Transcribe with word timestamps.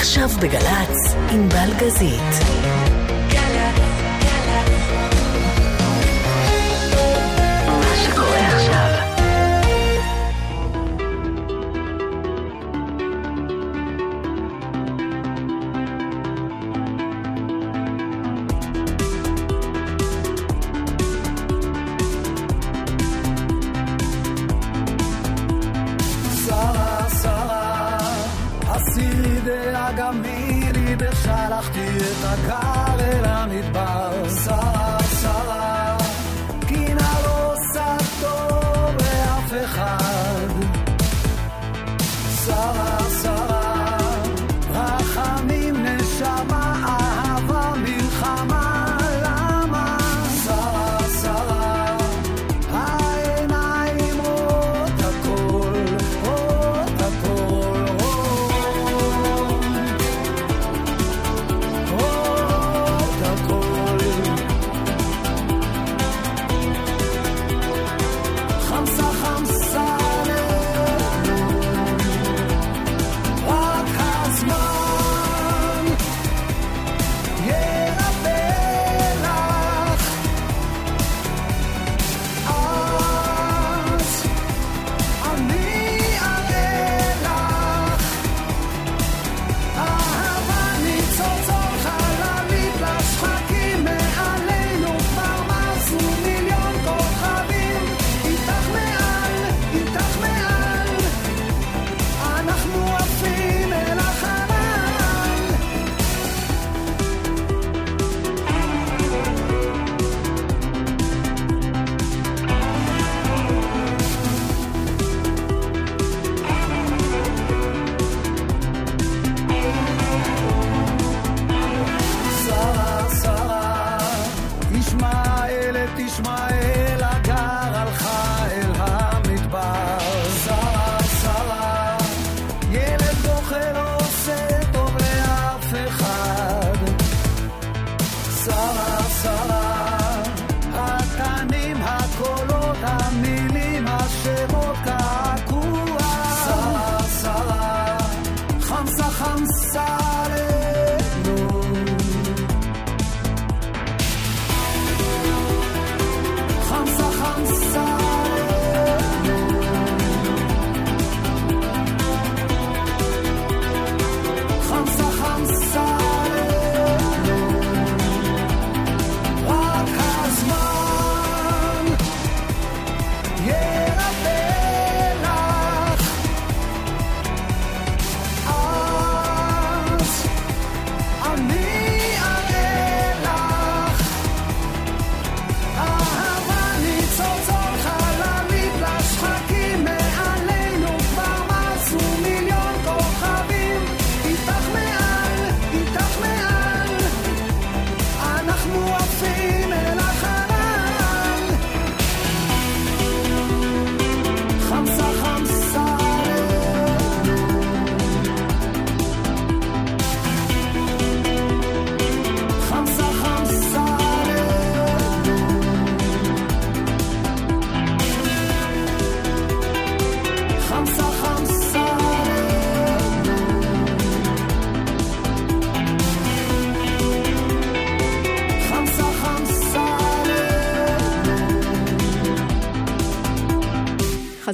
עכשיו 0.00 0.28
בגל"צ, 0.42 1.14
עם 1.30 1.48
בלגזית. 1.48 2.79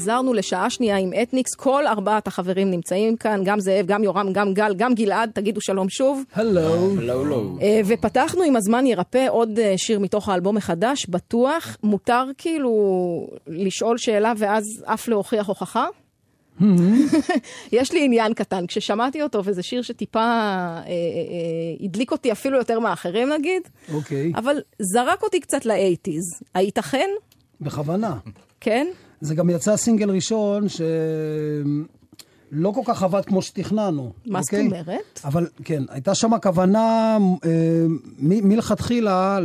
חזרנו 0.06 0.34
לשעה 0.34 0.70
שנייה 0.70 0.96
עם 0.96 1.10
אתניקס, 1.22 1.54
כל 1.54 1.86
ארבעת 1.86 2.26
החברים 2.26 2.70
נמצאים 2.70 3.16
כאן, 3.16 3.40
גם 3.44 3.60
זאב, 3.60 3.86
גם 3.86 4.04
יורם, 4.04 4.32
גם 4.32 4.54
גל, 4.54 4.74
גם 4.76 4.94
גלעד, 4.94 5.30
תגידו 5.34 5.60
שלום 5.60 5.88
שוב. 5.88 6.22
הלו. 6.34 7.00
הלו, 7.00 7.58
אה, 7.62 7.80
ופתחנו 7.86 8.42
עם 8.42 8.56
הזמן 8.56 8.86
ירפא 8.86 9.26
עוד 9.28 9.58
אה, 9.58 9.74
שיר 9.76 9.98
מתוך 9.98 10.28
האלבום 10.28 10.56
החדש, 10.56 11.06
בטוח. 11.06 11.76
מותר 11.82 12.24
כאילו 12.38 12.70
לשאול 13.46 13.98
שאלה 13.98 14.32
ואז 14.36 14.64
אף 14.84 15.08
להוכיח 15.08 15.46
הוכחה? 15.48 15.86
Mm-hmm. 16.60 16.64
יש 17.72 17.92
לי 17.92 18.04
עניין 18.04 18.34
קטן, 18.34 18.66
כששמעתי 18.66 19.22
אותו, 19.22 19.44
וזה 19.44 19.62
שיר 19.62 19.82
שטיפה 19.82 20.20
אה, 20.20 20.24
אה, 20.24 20.80
אה, 20.86 20.86
הדליק 21.80 22.12
אותי 22.12 22.32
אפילו 22.32 22.58
יותר 22.58 22.80
מאחרים 22.80 23.32
נגיד, 23.32 23.62
אוקיי. 23.94 24.32
אבל 24.34 24.56
זרק 24.78 25.22
אותי 25.22 25.40
קצת 25.40 25.66
לאייטיז. 25.66 26.24
הייתכן? 26.54 27.08
בכוונה. 27.60 28.16
כן? 28.60 28.86
זה 29.20 29.34
גם 29.34 29.50
יצא 29.50 29.76
סינגל 29.76 30.10
ראשון 30.10 30.66
שלא 30.68 30.84
כל 32.70 32.80
כך 32.84 33.02
עבד 33.02 33.24
כמו 33.24 33.42
שתכננו. 33.42 34.12
מה 34.26 34.40
זאת 34.42 34.54
אוקיי? 34.54 34.66
אומרת? 34.66 35.20
אבל 35.24 35.46
כן, 35.64 35.82
הייתה 35.88 36.14
שם 36.14 36.30
כוונה 36.42 37.16
אה, 37.44 37.86
מ- 38.18 38.48
מלכתחילה, 38.48 39.38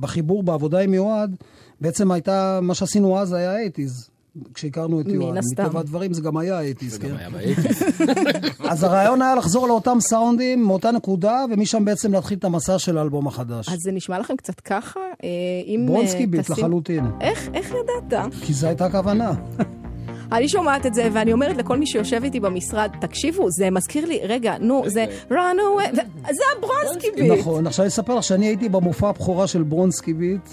בחיבור 0.00 0.42
בעבודה 0.42 0.80
עם 0.80 0.94
יועד, 0.94 1.36
בעצם 1.80 2.12
הייתה, 2.12 2.58
מה 2.62 2.74
שעשינו 2.74 3.18
אז 3.18 3.32
היה 3.32 3.56
eighties. 3.56 4.10
כשהכרנו 4.54 5.00
את. 5.00 5.06
הסתם. 5.38 5.62
מטבע 5.64 5.80
הדברים 5.80 6.12
זה 6.12 6.22
גם 6.22 6.36
היה 6.36 6.60
eighties, 6.60 6.92
זה 6.92 6.98
כן? 6.98 7.08
גם 7.08 7.16
היה 7.16 7.30
ב 7.30 7.35
eighties. 7.35 7.82
אז 8.70 8.82
הרעיון 8.82 9.22
היה 9.22 9.34
לחזור 9.34 9.68
לאותם 9.68 9.96
סאונדים, 10.00 10.64
מאותה 10.64 10.90
נקודה, 10.90 11.44
ומשם 11.50 11.84
בעצם 11.84 12.12
להתחיל 12.12 12.38
את 12.38 12.44
המסע 12.44 12.78
של 12.78 12.98
האלבום 12.98 13.26
החדש. 13.26 13.68
אז 13.68 13.78
זה 13.78 13.92
נשמע 13.92 14.18
לכם 14.18 14.36
קצת 14.36 14.60
ככה? 14.60 15.00
אה, 15.24 15.28
אם... 15.66 15.84
ברונסקי 15.86 16.20
אה, 16.22 16.26
ביט 16.26 16.40
תשים- 16.40 16.56
לחלוטין. 16.64 17.04
איך, 17.20 17.48
איך 17.54 17.74
ידעת? 18.06 18.34
כי 18.42 18.52
זו 18.52 18.66
הייתה 18.66 18.84
הכוונה. 18.86 19.32
אני 20.32 20.48
שומעת 20.48 20.86
את 20.86 20.94
זה, 20.94 21.08
ואני 21.12 21.32
אומרת 21.32 21.56
לכל 21.56 21.78
מי 21.78 21.86
שיושב 21.86 22.20
איתי 22.24 22.40
במשרד, 22.40 22.90
תקשיבו, 23.00 23.46
זה 23.50 23.70
מזכיר 23.70 24.06
לי, 24.06 24.20
רגע, 24.22 24.54
נו, 24.60 24.82
זה 24.86 25.04
run 25.30 25.34
away, 25.34 25.96
זה 26.32 26.42
הברונסקי 26.56 27.10
ביט. 27.16 27.38
נכון, 27.38 27.66
עכשיו 27.66 27.82
אני 27.84 27.88
אספר 27.88 28.14
לך 28.14 28.24
שאני 28.24 28.46
הייתי 28.46 28.68
במופע 28.68 29.08
הבכורה 29.08 29.46
של 29.46 29.62
ברונסקי 29.62 30.14
ביט. 30.14 30.48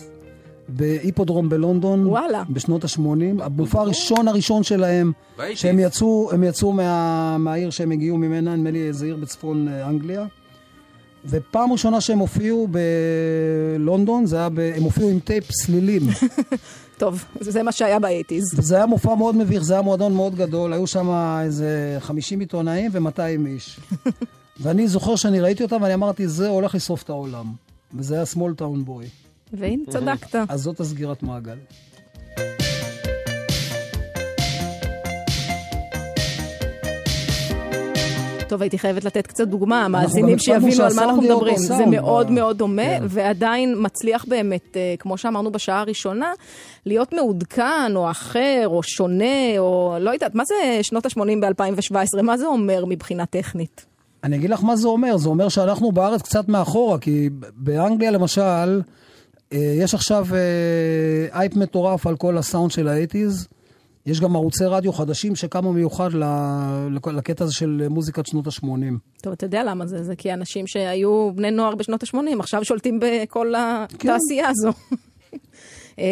בהיפודרום 0.76 1.50
בלונדון, 1.50 2.08
וואלה. 2.08 2.44
בשנות 2.50 2.84
ה-80, 2.84 3.44
המופע 3.44 3.82
הראשון 3.82 4.28
הראשון 4.28 4.64
שלהם. 4.64 5.12
שהם 5.56 5.80
יצאו, 5.80 6.30
הם 6.32 6.44
יצאו 6.44 6.74
מה, 6.74 7.38
מהעיר 7.38 7.70
שהם 7.70 7.92
הגיעו 7.92 8.18
ממנה, 8.18 8.56
נדמה 8.56 8.72
לי 8.72 8.88
איזה 8.88 9.06
עיר 9.06 9.16
בצפון 9.16 9.68
אה, 9.68 9.88
אנגליה. 9.90 10.26
ופעם 11.26 11.72
ראשונה 11.72 12.02
שהם 12.02 12.20
הופיעו 12.20 12.68
בלונדון, 13.78 14.26
זה 14.26 14.38
היה, 14.38 14.50
ב, 14.50 14.60
הם 14.60 14.84
הופיעו 14.84 15.10
עם 15.10 15.20
טייפ 15.20 15.52
סלילים. 15.52 16.02
טוב, 16.98 17.26
זה 17.40 17.52
זה 17.52 17.64
מה 17.64 17.72
שהיה 17.72 18.00
ב 18.00 18.04
eighties. 18.04 18.44
זה 18.58 18.76
היה 18.76 18.86
מופע 18.86 19.16
מאוד 19.16 19.36
מביך, 19.36 19.64
זה 19.64 19.74
היה 19.74 19.82
מועדון 19.82 20.14
מאוד 20.14 20.36
גדול, 20.36 20.74
היו 20.74 20.88
שם 20.88 21.10
איזה 21.44 21.98
50 22.00 22.40
עיתונאים 22.40 22.92
ו-200 22.94 23.48
איש. 23.48 23.80
ואני 24.62 24.88
זוכר 24.88 25.16
שאני 25.16 25.40
ראיתי 25.40 25.64
אותם 25.64 25.82
ואני 25.82 25.94
אמרתי, 25.94 26.28
זה 26.28 26.50
הולך 26.50 26.76
לשרוף 26.76 27.04
את 27.04 27.10
העולם. 27.10 27.46
וזה 27.94 28.16
היה 28.16 28.24
small 28.24 28.62
town 28.62 28.88
boy. 28.88 29.29
והנה, 29.54 29.84
צדקת. 29.90 30.36
אז 30.50 30.62
זאת 30.62 30.80
הסגירת 30.80 31.24
מעגל. 31.24 31.58
טוב, 38.50 38.62
הייתי 38.62 38.80
חייבת 38.80 39.04
לתת 39.06 39.28
קצת 39.28 39.48
דוגמה, 39.48 39.86
המאזינים 39.86 40.40
שיבינו 40.40 40.84
על 40.84 40.94
מה 40.96 41.04
אנחנו 41.04 41.22
מדברים. 41.22 41.58
זה 41.58 41.86
מאוד 41.86 42.32
מאוד 42.32 42.58
דומה, 42.58 42.82
כן. 43.00 43.04
ועדיין 43.08 43.76
מצליח 43.78 44.26
באמת, 44.28 44.78
אה, 44.78 44.96
כמו 45.00 45.18
שאמרנו 45.18 45.52
בשעה 45.52 45.80
הראשונה, 45.80 46.34
להיות 46.86 47.14
מעודכן, 47.14 47.96
או 47.96 48.12
אחר, 48.12 48.64
או 48.66 48.84
שונה, 48.84 49.58
או 49.58 49.98
לא 50.00 50.10
יודעת, 50.10 50.36
מה 50.36 50.44
זה 50.46 50.80
שנות 50.82 51.06
ה-80 51.06 51.22
ב-2017? 51.42 52.22
מה 52.22 52.38
זה 52.38 52.46
אומר 52.46 52.86
מבחינה 52.86 53.26
טכנית? 53.26 53.86
אני 54.24 54.36
אגיד 54.36 54.50
לך 54.50 54.64
מה 54.64 54.76
זה 54.76 54.88
אומר, 54.88 55.18
זה 55.18 55.30
אומר 55.30 55.50
שאנחנו 55.50 55.92
בארץ 55.92 56.22
קצת 56.22 56.48
מאחורה, 56.50 57.00
כי 57.00 57.30
באנגליה 57.56 58.12
למשל, 58.12 58.82
יש 59.52 59.94
עכשיו 59.94 60.26
אה, 60.34 61.40
אייפ 61.40 61.56
מטורף 61.56 62.08
על 62.08 62.16
כל 62.18 62.38
הסאונד 62.38 62.72
של 62.72 62.88
האייטיז. 62.88 63.48
יש 64.06 64.22
גם 64.22 64.36
ערוצי 64.36 64.66
רדיו 64.66 64.94
חדשים 64.94 65.36
שקמו 65.36 65.74
מיוחד 65.74 66.10
לקטע 67.14 67.44
הזה 67.44 67.54
של 67.54 67.88
מוזיקת 67.90 68.26
שנות 68.26 68.48
ה-80. 68.48 68.68
טוב, 69.22 69.34
אתה 69.34 69.46
יודע 69.46 69.64
למה 69.64 69.86
זה, 69.86 70.04
זה 70.04 70.16
כי 70.16 70.34
אנשים 70.34 70.68
שהיו 70.68 71.32
בני 71.36 71.52
נוער 71.52 71.76
בשנות 71.76 72.04
ה-80, 72.04 72.18
עכשיו 72.40 72.66
שולטים 72.66 73.00
בכל 73.02 73.54
התעשייה 73.58 74.48
הזו. 74.50 74.70
אה, 76.00 76.06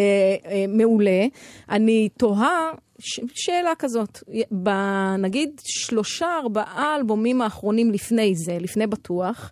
אה, 0.46 0.66
מעולה. 0.68 1.26
אני 1.70 2.10
תוהה, 2.18 2.70
ש- 3.00 3.20
שאלה 3.34 3.72
כזאת, 3.80 4.24
בנגיד 4.52 5.50
שלושה, 5.66 6.28
ארבעה 6.44 6.96
אלבומים 6.96 7.42
האחרונים 7.42 7.92
לפני 7.92 8.34
זה, 8.36 8.58
לפני 8.60 8.88
בטוח, 8.88 9.52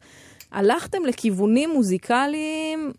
הלכתם 0.51 1.05
לכיוונים 1.05 1.69
מוזיקליים 1.69 2.91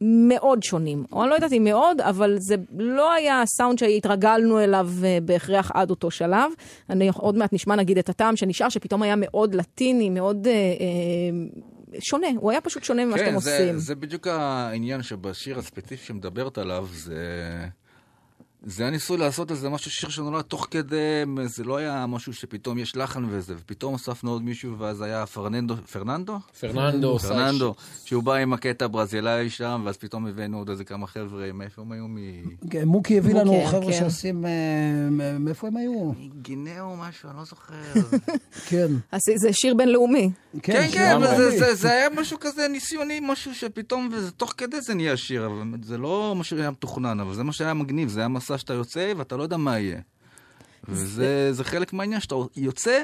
מאוד 0.00 0.62
שונים. 0.62 1.04
או 1.12 1.22
אני 1.22 1.30
לא 1.30 1.34
יודעת 1.34 1.52
אם 1.52 1.64
מאוד, 1.64 2.00
אבל 2.00 2.36
זה 2.38 2.56
לא 2.78 3.12
היה 3.12 3.42
הסאונד 3.42 3.78
שהתרגלנו 3.78 4.60
אליו 4.60 4.90
אה, 5.04 5.18
בהכרח 5.22 5.70
עד 5.74 5.90
אותו 5.90 6.10
שלב. 6.10 6.50
אני 6.90 7.10
עוד 7.14 7.36
מעט 7.36 7.52
נשמע 7.52 7.76
נגיד 7.76 7.98
את 7.98 8.08
הטעם 8.08 8.36
שנשאר, 8.36 8.68
שפתאום 8.68 9.02
היה 9.02 9.14
מאוד 9.16 9.54
לטיני, 9.54 10.10
מאוד 10.10 10.46
אה, 10.46 10.52
אה, 10.52 11.98
שונה. 12.00 12.26
הוא 12.36 12.50
היה 12.50 12.60
פשוט 12.60 12.84
שונה 12.84 13.04
ממה 13.04 13.18
שאתם 13.18 13.30
כן, 13.30 13.38
זה, 13.38 13.58
עושים. 13.58 13.78
זה 13.78 13.94
בדיוק 13.94 14.26
העניין 14.26 15.02
שבשיר 15.02 15.58
הספציפי 15.58 16.06
שמדברת 16.06 16.58
עליו, 16.58 16.86
זה... 16.92 17.14
זה 18.62 18.86
הניסוי 18.86 19.16
לעשות 19.16 19.50
איזה 19.50 19.68
משהו, 19.68 19.90
שיר 19.90 20.08
שנולד 20.08 20.42
תוך 20.42 20.66
כדי, 20.70 21.24
זה 21.44 21.64
לא 21.64 21.76
היה 21.76 22.06
משהו 22.06 22.32
שפתאום 22.32 22.78
יש 22.78 22.96
לחן 22.96 23.24
וזה, 23.28 23.54
ופתאום 23.58 23.92
הוספנו 23.92 24.30
עוד 24.30 24.42
מישהו, 24.42 24.78
ואז 24.78 25.02
היה 25.02 25.26
פרננדו, 25.26 25.76
פרננדו? 25.76 26.38
פרננדו, 26.60 27.18
פרננדו, 27.18 27.74
שהוא 28.04 28.22
בא 28.22 28.34
עם 28.34 28.52
הקטע 28.52 28.84
הברזילאי 28.84 29.50
שם, 29.50 29.82
ואז 29.84 29.96
פתאום 29.96 30.26
הבאנו 30.26 30.58
עוד 30.58 30.70
איזה 30.70 30.84
כמה 30.84 31.06
חבר'ה, 31.06 31.52
מאיפה 31.52 31.82
הם 31.82 31.92
היו? 31.92 32.08
מ... 32.08 32.16
כן, 32.70 32.84
מוקי 32.84 33.18
הביא 33.18 33.34
לנו 33.34 33.64
חבר'ה 33.66 33.92
כן. 33.92 33.98
שעושים... 33.98 34.46
אה, 34.46 34.50
מאיפה 35.38 35.66
הם 35.66 35.76
היו? 35.76 36.12
גינאה 36.42 36.80
או 36.80 36.96
משהו, 36.96 37.28
אני 37.28 37.38
לא 37.38 37.44
זוכר. 37.44 37.74
כן. 38.68 38.86
אז 39.12 39.20
זה 39.36 39.52
שיר 39.52 39.74
בינלאומי. 39.74 40.30
כן, 40.62 40.88
כן, 40.92 41.12
אבל 41.16 41.26
זה, 41.26 41.32
ערבי. 41.32 41.58
זה, 41.58 41.74
זה 41.74 41.90
היה 41.90 42.10
משהו 42.10 42.38
כזה 42.40 42.68
ניסיוני, 42.68 43.20
משהו 43.22 43.54
שפתאום, 43.54 44.08
ותוך 44.12 44.54
כדי 44.56 44.80
זה 44.80 44.94
נהיה 44.94 45.16
שיר, 45.16 45.50
זה 45.82 45.98
לא 45.98 46.34
מה 46.36 46.44
שהיה 46.44 46.70
מתוכנן, 46.70 47.20
אבל 47.20 47.34
זה 47.34 47.42
מה 47.42 47.52
שהיה 47.52 47.74
מגניב, 47.74 48.08
זה 48.08 48.20
היה 48.20 48.28
מסע 48.48 48.58
שאתה 48.58 48.74
יוצא 48.74 49.12
ואתה 49.16 49.36
לא 49.36 49.42
יודע 49.42 49.56
מה 49.56 49.78
יהיה. 49.78 50.00
וזה 50.88 51.52
זה 51.52 51.64
חלק 51.64 51.92
מהעניין, 51.92 52.20
שאתה 52.20 52.34
יוצא 52.56 53.02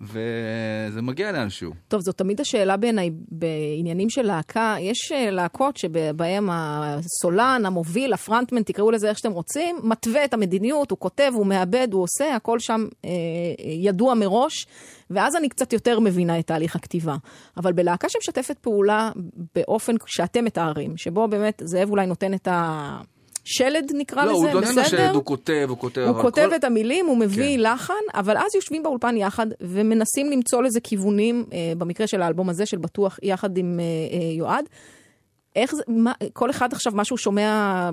וזה 0.00 1.02
מגיע 1.02 1.32
לאנשהו. 1.32 1.72
טוב, 1.88 2.00
זאת 2.00 2.18
תמיד 2.18 2.40
השאלה 2.40 2.76
בעיניי 2.76 3.10
בעניינים 3.28 4.10
של 4.10 4.22
להקה. 4.22 4.76
יש 4.80 5.12
אה, 5.12 5.30
להקות 5.30 5.76
שבהן 5.76 6.48
הסולן, 6.50 7.62
המוביל, 7.66 8.12
הפרנטמן, 8.12 8.62
תקראו 8.62 8.90
לזה 8.90 9.08
איך 9.08 9.18
שאתם 9.18 9.32
רוצים, 9.32 9.76
מתווה 9.82 10.24
את 10.24 10.34
המדיניות, 10.34 10.90
הוא 10.90 10.98
כותב, 10.98 11.30
הוא 11.34 11.46
מאבד, 11.46 11.88
הוא 11.92 12.02
עושה, 12.02 12.34
הכל 12.34 12.58
שם 12.58 12.86
אה, 13.04 13.10
ידוע 13.58 14.14
מראש, 14.14 14.66
ואז 15.10 15.36
אני 15.36 15.48
קצת 15.48 15.72
יותר 15.72 16.00
מבינה 16.00 16.38
את 16.38 16.46
תהליך 16.46 16.76
הכתיבה. 16.76 17.16
אבל 17.56 17.72
בלהקה 17.72 18.08
שמשתפת 18.08 18.58
פעולה 18.58 19.10
באופן 19.54 19.94
שאתם 20.06 20.44
מתארים, 20.44 20.96
שבו 20.96 21.28
באמת 21.28 21.62
זאב 21.64 21.90
אולי 21.90 22.06
נותן 22.06 22.34
את 22.34 22.48
ה... 22.48 22.98
שלד 23.50 23.92
נקרא 23.94 24.24
לא, 24.24 24.32
לזה, 24.32 24.52
הוא 24.52 24.60
בסדר? 24.60 24.76
לא 24.80 24.82
נשאר, 24.86 25.10
הוא 25.14 25.24
כותב, 25.24 25.66
הוא 25.68 25.78
כותב. 25.78 26.00
הוא 26.00 26.22
כותב 26.22 26.46
כל- 26.50 26.54
את 26.56 26.64
המילים, 26.64 27.06
הוא 27.06 27.16
מביא 27.18 27.56
כן. 27.56 27.62
לחן, 27.72 27.94
אבל 28.14 28.36
אז 28.36 28.54
יושבים 28.54 28.82
באולפן 28.82 29.16
יחד 29.16 29.46
ומנסים 29.60 30.30
למצוא 30.30 30.62
לזה 30.62 30.80
כיוונים, 30.80 31.44
אה, 31.52 31.72
במקרה 31.78 32.06
של 32.06 32.22
האלבום 32.22 32.48
הזה, 32.48 32.66
של 32.66 32.78
בטוח, 32.78 33.18
יחד 33.22 33.56
עם 33.58 33.80
אה, 33.80 33.84
אה, 34.18 34.32
יועד. 34.32 34.64
איך 35.56 35.74
זה, 35.74 35.82
מה, 35.88 36.12
כל 36.32 36.50
אחד 36.50 36.72
עכשיו 36.72 36.92
משהו 36.96 37.16
שומע 37.16 37.90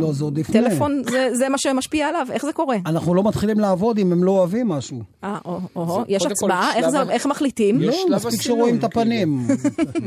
לא, 0.00 0.12
זה. 0.12 0.24
בטלפון, 0.30 1.02
זה, 1.10 1.28
זה 1.32 1.48
מה 1.48 1.58
שמשפיע 1.58 2.08
עליו, 2.08 2.26
איך 2.30 2.44
זה 2.44 2.52
קורה? 2.52 2.76
אנחנו 2.86 3.14
לא 3.14 3.22
מתחילים 3.22 3.60
לעבוד 3.60 3.98
אם 3.98 4.12
הם 4.12 4.24
לא 4.24 4.30
אוהבים 4.30 4.68
משהו. 4.68 5.02
אה, 5.24 5.38
או, 5.44 5.60
או, 5.76 5.86
זה 6.08 6.14
יש 6.14 6.26
הצבעה, 6.26 6.76
איך, 6.76 6.86
שלב 6.90 7.10
איך 7.10 7.26
מחליטים? 7.26 7.82
יש 7.82 7.96
לא, 8.08 8.16
מספיק 8.16 8.42
שרואים 8.42 8.76
את 8.76 8.80
כאילו. 8.80 9.02
הפנים, 9.02 9.46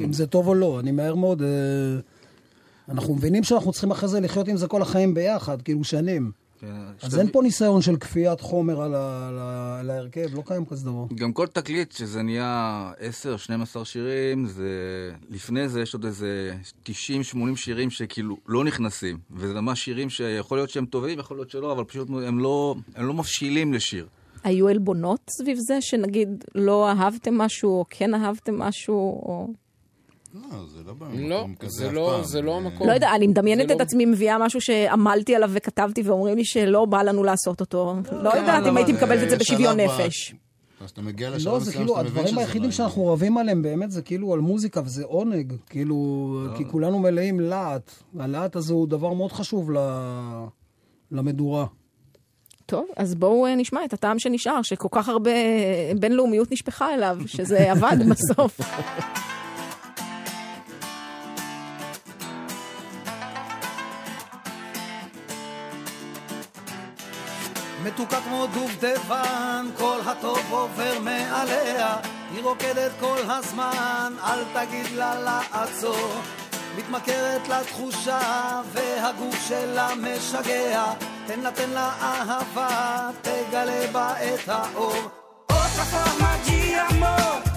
אם 0.04 0.14
זה 0.14 0.28
טוב 0.28 0.48
או 0.48 0.54
לא. 0.56 0.80
אני 0.80 0.92
מהר 0.92 1.16
מאוד... 1.16 1.42
אה, 1.42 1.48
אנחנו 2.90 3.16
מבינים 3.16 3.44
שאנחנו 3.44 3.72
צריכים 3.72 3.92
אחרי 3.92 4.10
זה 4.10 4.20
לחיות 4.20 4.48
עם 4.48 4.58
זה 4.58 4.68
כל 4.68 4.82
החיים 4.82 5.14
ביחד, 5.14 5.62
כאילו 5.62 5.84
שנים. 5.84 6.32
כן, 6.62 6.68
אז 7.02 7.20
אין 7.20 7.32
פה 7.32 7.42
ניסיון 7.42 7.82
של 7.82 7.96
כפיית 7.98 8.42
חומר 8.42 8.82
על 8.82 8.96
ה- 8.96 9.28
על 9.30 9.38
ה- 9.40 9.80
על 9.80 9.90
ההרכב, 9.90 10.28
לא 10.36 10.44
קיים 10.46 10.66
כזה 10.66 10.86
דבר. 10.86 11.06
גם 11.16 11.34
כל 11.34 11.48
תקליט 11.48 11.92
שזה 11.92 12.22
נהיה 12.22 12.92
10-12 13.80 13.86
שירים, 13.86 14.46
זה... 14.48 14.70
לפני 15.30 15.70
זה 15.70 15.82
יש 15.82 15.94
עוד 15.94 16.06
איזה 16.06 16.56
90-80 16.86 16.90
שירים 17.56 17.90
שכאילו 17.90 18.38
לא 18.48 18.64
נכנסים. 18.64 19.18
וזה 19.32 19.54
ממש 19.54 19.86
שירים 19.86 20.10
שיכול 20.10 20.58
להיות 20.58 20.70
שהם 20.70 20.86
טובים, 20.86 21.20
יכול 21.20 21.38
להיות 21.38 21.50
שלא, 21.50 21.72
אבל 21.72 21.84
פשוט 21.84 22.08
הם 22.10 22.40
לא, 22.40 22.76
הם 22.96 23.08
לא 23.08 23.14
מבשילים 23.14 23.74
לשיר. 23.74 24.08
היו 24.44 24.68
עלבונות 24.68 25.20
סביב 25.30 25.58
זה, 25.58 25.82
שנגיד 25.82 26.30
לא 26.56 26.90
אהבתם 26.90 27.38
משהו, 27.38 27.70
או 27.70 27.86
כן 27.90 28.14
אהבתם 28.14 28.60
משהו, 28.60 28.96
או... 28.96 29.48
לא, 30.34 30.42
זה 30.68 30.80
לא 30.88 30.94
בא 30.94 31.06
לא, 31.14 31.46
כזה 31.60 31.70
זה 31.78 31.88
אף 31.88 31.94
לא- 31.94 32.14
פעם. 32.16 32.24
זה 32.24 32.42
לא 32.42 32.58
המקום. 32.58 32.88
לא 32.88 32.94
יודע, 32.94 33.10
אני 33.16 33.28
מדמיינת 33.28 33.68
זה 33.68 33.74
את 33.74 33.80
לא- 33.80 33.84
עצמי 33.84 34.06
מביאה 34.06 34.38
משהו 34.38 34.62
שעמלתי 34.62 35.36
עליו 35.36 35.50
וכתבתי 35.54 36.02
ואומרים 36.02 36.38
לי 36.38 36.46
שלא 36.46 36.86
בא 36.86 37.02
לנו 37.02 37.24
לעשות 37.24 37.60
אותו. 37.62 37.96
לא 38.12 38.32
כן, 38.32 38.38
יודעת 38.38 38.66
אם 38.68 38.78
הייתי 38.78 38.94
מקבלת 38.94 39.24
את 39.24 39.30
זה 39.30 39.38
בשוויון 39.38 39.80
נפש. 39.80 40.36
אז 40.84 40.90
אתה 40.90 41.02
מגיע 41.02 41.30
לשלב 41.30 41.54
לא, 41.54 41.60
זה 41.60 41.70
מסוים 41.70 41.86
כאילו, 41.86 41.96
שאתה 41.96 42.02
מבין 42.02 42.08
הדברים 42.12 42.28
שזה 42.28 42.40
היחידים 42.40 42.64
לא 42.70 42.72
שאנחנו 42.76 43.08
רבים 43.08 43.38
עליהם 43.38 43.62
באמת 43.62 43.92
זה 43.92 44.02
כאילו 44.02 44.34
על 44.34 44.40
מוזיקה, 44.40 44.82
וזה 44.86 45.04
עונג. 45.06 45.54
כאילו, 45.70 45.98
כי 46.58 46.66
כולנו 46.66 47.00
מלאים 47.00 47.40
להט. 47.40 47.92
הלהט 48.20 48.56
הזה 48.56 48.74
הוא 48.74 48.88
דבר 48.88 49.14
מאוד 49.14 49.32
חשוב 49.32 49.72
ל- 49.72 50.46
למדורה. 51.12 51.66
טוב, 52.66 52.86
אז 52.98 53.16
בואו 53.16 53.46
אה, 53.46 53.56
נשמע 53.56 53.86
את 53.86 53.94
הטעם 53.94 54.20
שנשאר, 54.20 54.62
שכל 54.62 54.88
כך 54.92 55.10
הרבה 55.10 55.32
בינלאומיות 56.00 56.52
נשפכה 56.52 56.94
אליו, 56.94 57.18
שזה 57.26 57.72
עבד 57.72 57.98
בסוף. 58.10 58.60
מתוקה 67.94 68.22
כמו 68.22 68.48
דובדבן, 68.48 69.66
כל 69.78 70.00
הטוב 70.06 70.40
עובר 70.50 71.00
מעליה, 71.00 71.98
היא 72.34 72.44
רוקדת 72.44 72.92
כל 73.00 73.18
הזמן, 73.28 74.14
אל 74.24 74.44
תגיד 74.54 74.92
לה 74.92 75.16
לעצור. 75.20 76.22
מתמכרת 76.78 77.48
לתחושה, 77.48 78.62
והגוף 78.72 79.48
שלה 79.48 79.90
משגע, 79.96 80.84
תן 81.28 81.40
לה 81.40 81.52
תן 81.52 81.70
לה 81.70 81.92
אהבה, 82.02 83.10
תגלה 83.22 83.88
בה 83.92 84.14
את 84.14 84.50
האור. 84.50 85.10
Outra 85.52 85.86
forma 85.94 86.32
de 86.46 86.60
amor, 86.90 87.49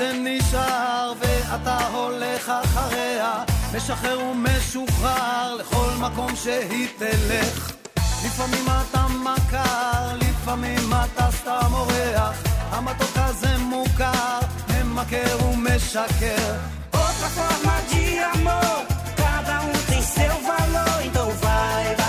שנשאר 0.00 1.12
ואתה 1.20 1.78
הולך 1.86 2.52
אחריה 2.64 3.44
משחרר 3.74 4.20
ומשוחרר 4.20 5.54
לכל 5.54 5.90
מקום 5.98 6.36
שהיא 6.36 6.88
תלך. 6.98 7.72
לפעמים 7.96 8.64
אתה 8.66 9.06
מכר, 9.24 10.16
לפעמים 10.16 10.92
אתה 11.04 11.28
סתם 11.30 11.72
אורח. 11.72 12.42
המתוק 12.70 13.10
הזה 13.16 13.58
מוכר, 13.58 14.38
ממכר 14.68 15.44
ומשקר. 15.44 16.54
Outra 16.92 17.28
forma 17.36 17.76
de 17.90 18.04
amor, 18.32 18.76
cada 19.22 19.54
um 19.68 19.72
tem 19.88 20.02
seu 20.16 20.34
valor, 20.48 20.96
então 21.06 21.28
vai, 21.42 21.99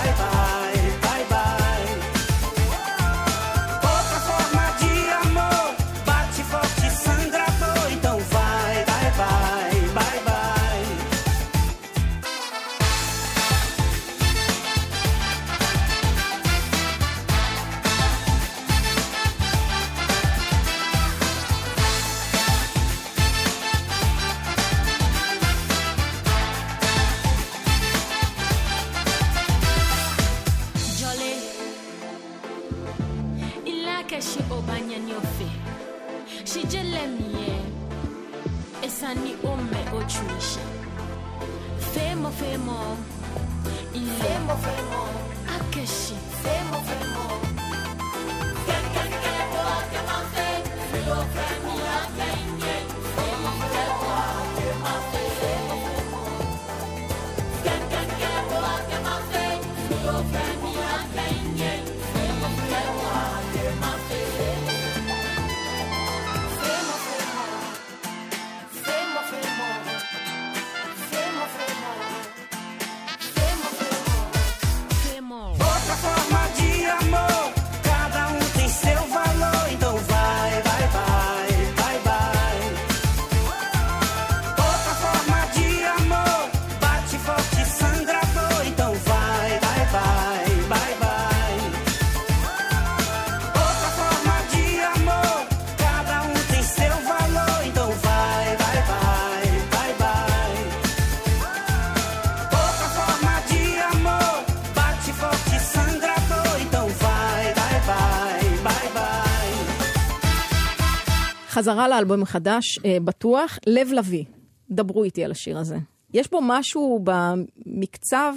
חזרה 111.62 111.88
לאלבום 111.88 112.22
החדש, 112.22 112.78
אה, 112.84 112.96
בטוח, 113.04 113.58
לב 113.66 113.88
לביא. 113.92 114.24
דברו 114.70 115.04
איתי 115.04 115.24
על 115.24 115.30
השיר 115.30 115.58
הזה. 115.58 115.78
יש 116.14 116.30
בו 116.30 116.38
משהו 116.42 117.04
במקצב 117.04 118.34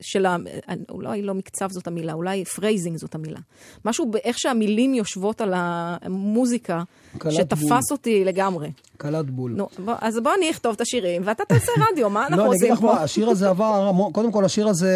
של 0.00 0.26
ה... 0.26 0.36
אה, 0.68 0.74
אולי 0.90 1.22
לא 1.22 1.34
מקצב 1.34 1.70
זאת 1.70 1.86
המילה, 1.86 2.12
אולי 2.12 2.44
phrasing 2.44 2.96
זאת 2.96 3.14
המילה. 3.14 3.38
משהו 3.84 4.10
באיך 4.10 4.38
שהמילים 4.38 4.94
יושבות 4.94 5.40
על 5.40 5.54
המוזיקה, 5.56 6.82
שתפס 7.30 7.62
בול. 7.62 7.78
אותי 7.90 8.24
לגמרי. 8.24 8.70
קלט 8.96 9.26
בול. 9.26 9.52
נו, 9.56 9.68
בוא, 9.84 9.94
אז 10.00 10.18
בוא 10.22 10.32
אני 10.38 10.50
אכתוב 10.50 10.74
את 10.74 10.80
השירים, 10.80 11.22
ואתה 11.24 11.44
תעשה 11.44 11.72
רדיו, 11.92 12.10
מה 12.10 12.26
אנחנו 12.26 12.36
לא, 12.36 12.42
אני 12.42 12.50
אגיד 12.50 12.70
עושים 12.70 12.72
לך 12.72 12.80
פה? 12.80 12.86
מה, 12.86 13.02
השיר 13.02 13.30
הזה 13.30 13.48
עבר, 13.48 13.90
קודם 14.12 14.32
כל 14.32 14.44
השיר 14.44 14.68
הזה 14.68 14.92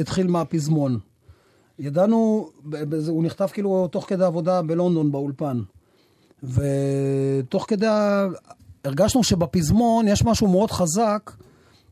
התחיל 0.00 0.26
מהפזמון. 0.26 0.98
ידענו, 1.78 2.50
הוא 3.08 3.24
נכתב 3.24 3.46
כאילו 3.52 3.88
תוך 3.88 4.08
כדי 4.08 4.24
עבודה 4.24 4.62
בלונדון 4.62 5.12
באולפן. 5.12 5.60
ותוך 6.48 7.64
כדי, 7.68 7.86
הרגשנו 8.84 9.24
שבפזמון 9.24 10.08
יש 10.08 10.24
משהו 10.24 10.48
מאוד 10.48 10.70
חזק, 10.70 11.30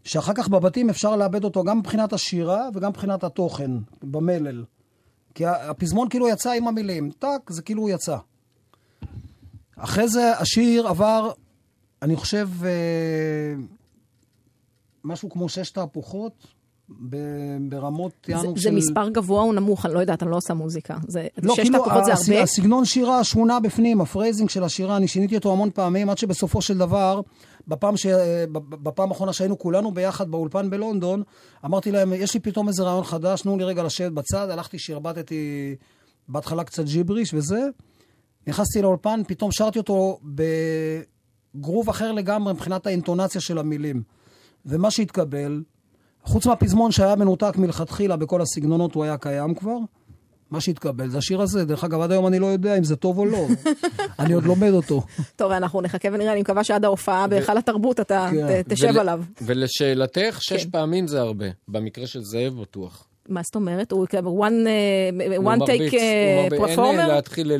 שאחר 0.04 0.32
כך 0.35 0.49
בבתים 0.49 0.90
אפשר 0.90 1.16
לאבד 1.16 1.44
אותו 1.44 1.64
גם 1.64 1.78
מבחינת 1.78 2.12
השירה 2.12 2.68
וגם 2.75 2.90
מבחינת 2.90 3.25
התוכן, 3.25 3.71
במלל. 4.02 4.64
כי 5.35 5.47
הפזמון 5.47 6.09
כאילו 6.09 6.28
יצא 6.28 6.52
עם 6.52 6.68
המילים, 6.68 7.11
טאק, 7.18 7.50
זה 7.50 7.62
כאילו 7.62 7.88
יצא. 7.88 8.16
אחרי 9.76 10.09
זה 10.09 10.38
השיר 10.38 10.88
עבר, 10.88 11.30
אני 12.02 12.16
חושב, 12.16 12.49
אה, 12.64 13.54
משהו 15.04 15.30
כמו 15.30 15.49
שש 15.49 15.71
תהפוכות, 15.71 16.47
ברמות 17.69 18.12
זה, 18.27 18.33
יענו 18.33 18.55
זה 18.59 18.71
מספר 18.71 19.09
גבוה 19.09 19.43
או 19.43 19.53
נמוך? 19.53 19.87
אני 19.87 19.95
לא 19.95 19.99
יודעת, 20.01 20.23
אני 20.23 20.31
לא 20.31 20.37
עושה 20.37 20.55
מוזיקה. 20.55 20.97
זה, 21.09 21.27
לא, 21.43 21.55
שש 21.55 21.61
כאילו, 21.61 21.79
תהפוכות 21.79 22.05
זה 22.05 22.12
הס- 22.12 22.29
הרבה? 22.29 22.43
הסגנון 22.43 22.85
שירה 22.85 23.25
שונה 23.25 23.61
בפנים, 23.61 24.01
ה 24.00 24.06
phrasing 24.06 24.50
של 24.51 24.62
השירה, 24.65 24.97
אני 24.97 25.09
שיניתי 25.09 25.37
אותו 25.37 25.53
המון 25.53 25.71
פעמים, 25.71 26.11
עד 26.11 26.19
שבסופו 26.19 26.62
של 26.62 26.79
דבר, 26.79 27.21
בפעם, 27.69 27.97
ש... 27.97 28.07
ב- 28.53 28.75
בפעם 28.83 29.09
האחרונה 29.09 29.33
שהיינו 29.33 29.59
כולנו 29.59 29.95
ביחד 29.95 30.31
באולפן 30.31 30.71
בלונדון, 30.71 31.23
אמרתי 31.65 31.93
להם, 31.93 32.12
יש 32.12 32.35
לי 32.35 32.41
פתאום 32.41 32.69
איזה 32.69 32.83
רעיון 32.83 33.05
חדש, 33.05 33.43
תנו 33.43 33.57
לי 33.57 33.65
רגע 33.65 33.83
לשבת 33.83 34.12
בצד, 34.12 34.51
הלכתי, 34.51 34.79
שרבטתי 34.79 35.75
בהתחלה 36.29 36.65
קצת 36.65 36.85
ג'יבריש 36.85 37.35
וזה, 37.35 37.61
נכנסתי 38.47 38.83
לאולפן, 38.83 39.21
פתאום 39.29 39.53
שרתי 39.53 39.79
אותו 39.79 40.19
בגרוב 41.55 41.89
אחר 41.89 42.12
לגמרי 42.12 42.53
מבחינת 42.53 42.87
האינטונציה 42.87 43.41
של 43.41 43.59
המילים. 43.59 44.03
ומה 44.67 44.91
שהתקבל, 44.91 45.62
חוץ 46.25 46.47
מהפזמון 46.47 46.93
שהיה 46.93 47.17
מנותק 47.17 47.57
מלכתחילה 47.57 48.17
בכל 48.17 48.41
הסגנונות, 48.43 48.95
הוא 48.95 49.05
היה 49.05 49.17
קיים 49.17 49.55
כבר. 49.55 49.76
מה 50.50 50.61
שהתקבל 50.61 51.09
זה 51.09 51.19
השיר 51.19 51.41
הזה. 51.41 51.64
דרך 51.64 51.85
אגב, 51.85 52.00
עד 52.00 52.12
היום 52.12 52.26
אני 52.26 52.38
לא 52.38 52.47
יודע 52.47 52.79
אם 52.79 52.85
זה 52.85 52.97
טוב 52.97 53.19
או 53.19 53.26
לא. 53.26 53.47
אני 54.19 54.33
עוד 54.33 54.45
לומד 54.45 54.71
אותו. 54.71 55.02
טוב, 55.37 55.52
אנחנו 55.52 55.81
נחכה 55.81 56.09
ונראה, 56.12 56.33
אני 56.33 56.41
מקווה 56.41 56.64
שעד 56.64 56.85
ההופעה 56.85 57.26
בהיכל 57.26 57.59
התרבות 57.59 58.00
אתה 58.00 58.29
כן. 58.31 58.62
תשב 58.69 58.99
עליו. 58.99 59.23
ולשאלתך, 59.43 60.38
שש 60.41 60.64
כן. 60.64 60.71
פעמים 60.71 61.07
זה 61.07 61.21
הרבה. 61.21 61.47
במקרה 61.69 62.07
של 62.07 62.21
זאב 62.21 62.61
בטוח. 62.61 63.07
מה 63.29 63.41
זאת 63.45 63.55
אומרת? 63.55 63.93
הוא 63.93 64.07
כאילו 64.07 64.45
one, 64.45 64.52
הוא 65.37 65.52
one 65.52 65.57
מרביץ, 65.57 65.93
take 65.93 65.97
הוא 65.97 66.00
אה, 66.00 66.43
מרביץ. 66.43 66.52
אין, 66.52 66.52
אה, 66.52 66.69
פרפורמר? 66.69 67.09
להתחיל, 67.09 67.52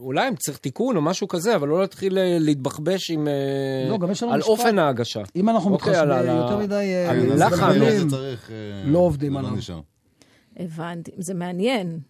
אולי 0.00 0.28
אם 0.28 0.36
צריך 0.36 0.58
תיקון 0.58 0.96
או 0.96 1.02
משהו 1.02 1.28
כזה, 1.28 1.56
אבל 1.56 1.68
לא 1.68 1.80
להתחיל 1.80 2.18
להתבחבש 2.38 3.10
עם... 3.10 3.28
לא, 3.88 3.98
גם 3.98 4.10
יש 4.10 4.22
לנו 4.22 4.32
על 4.32 4.38
משפט. 4.38 4.50
אופן 4.50 4.78
ההגשה. 4.78 5.22
אם 5.36 5.48
אנחנו 5.48 5.72
אוקיי, 5.72 5.92
מתחשבים 5.92 6.36
יותר 6.36 6.58
מדי... 6.58 6.94
על 7.08 7.32
על 7.32 7.46
לחן. 7.46 7.64
המילים, 7.64 8.08
לא, 8.10 8.92
לא 8.92 8.98
עובדים 8.98 9.32
זה 9.32 9.38
עליו. 9.38 9.82
הבנתי, 10.56 11.10
זה 11.18 11.34
מעניין. 11.34 12.00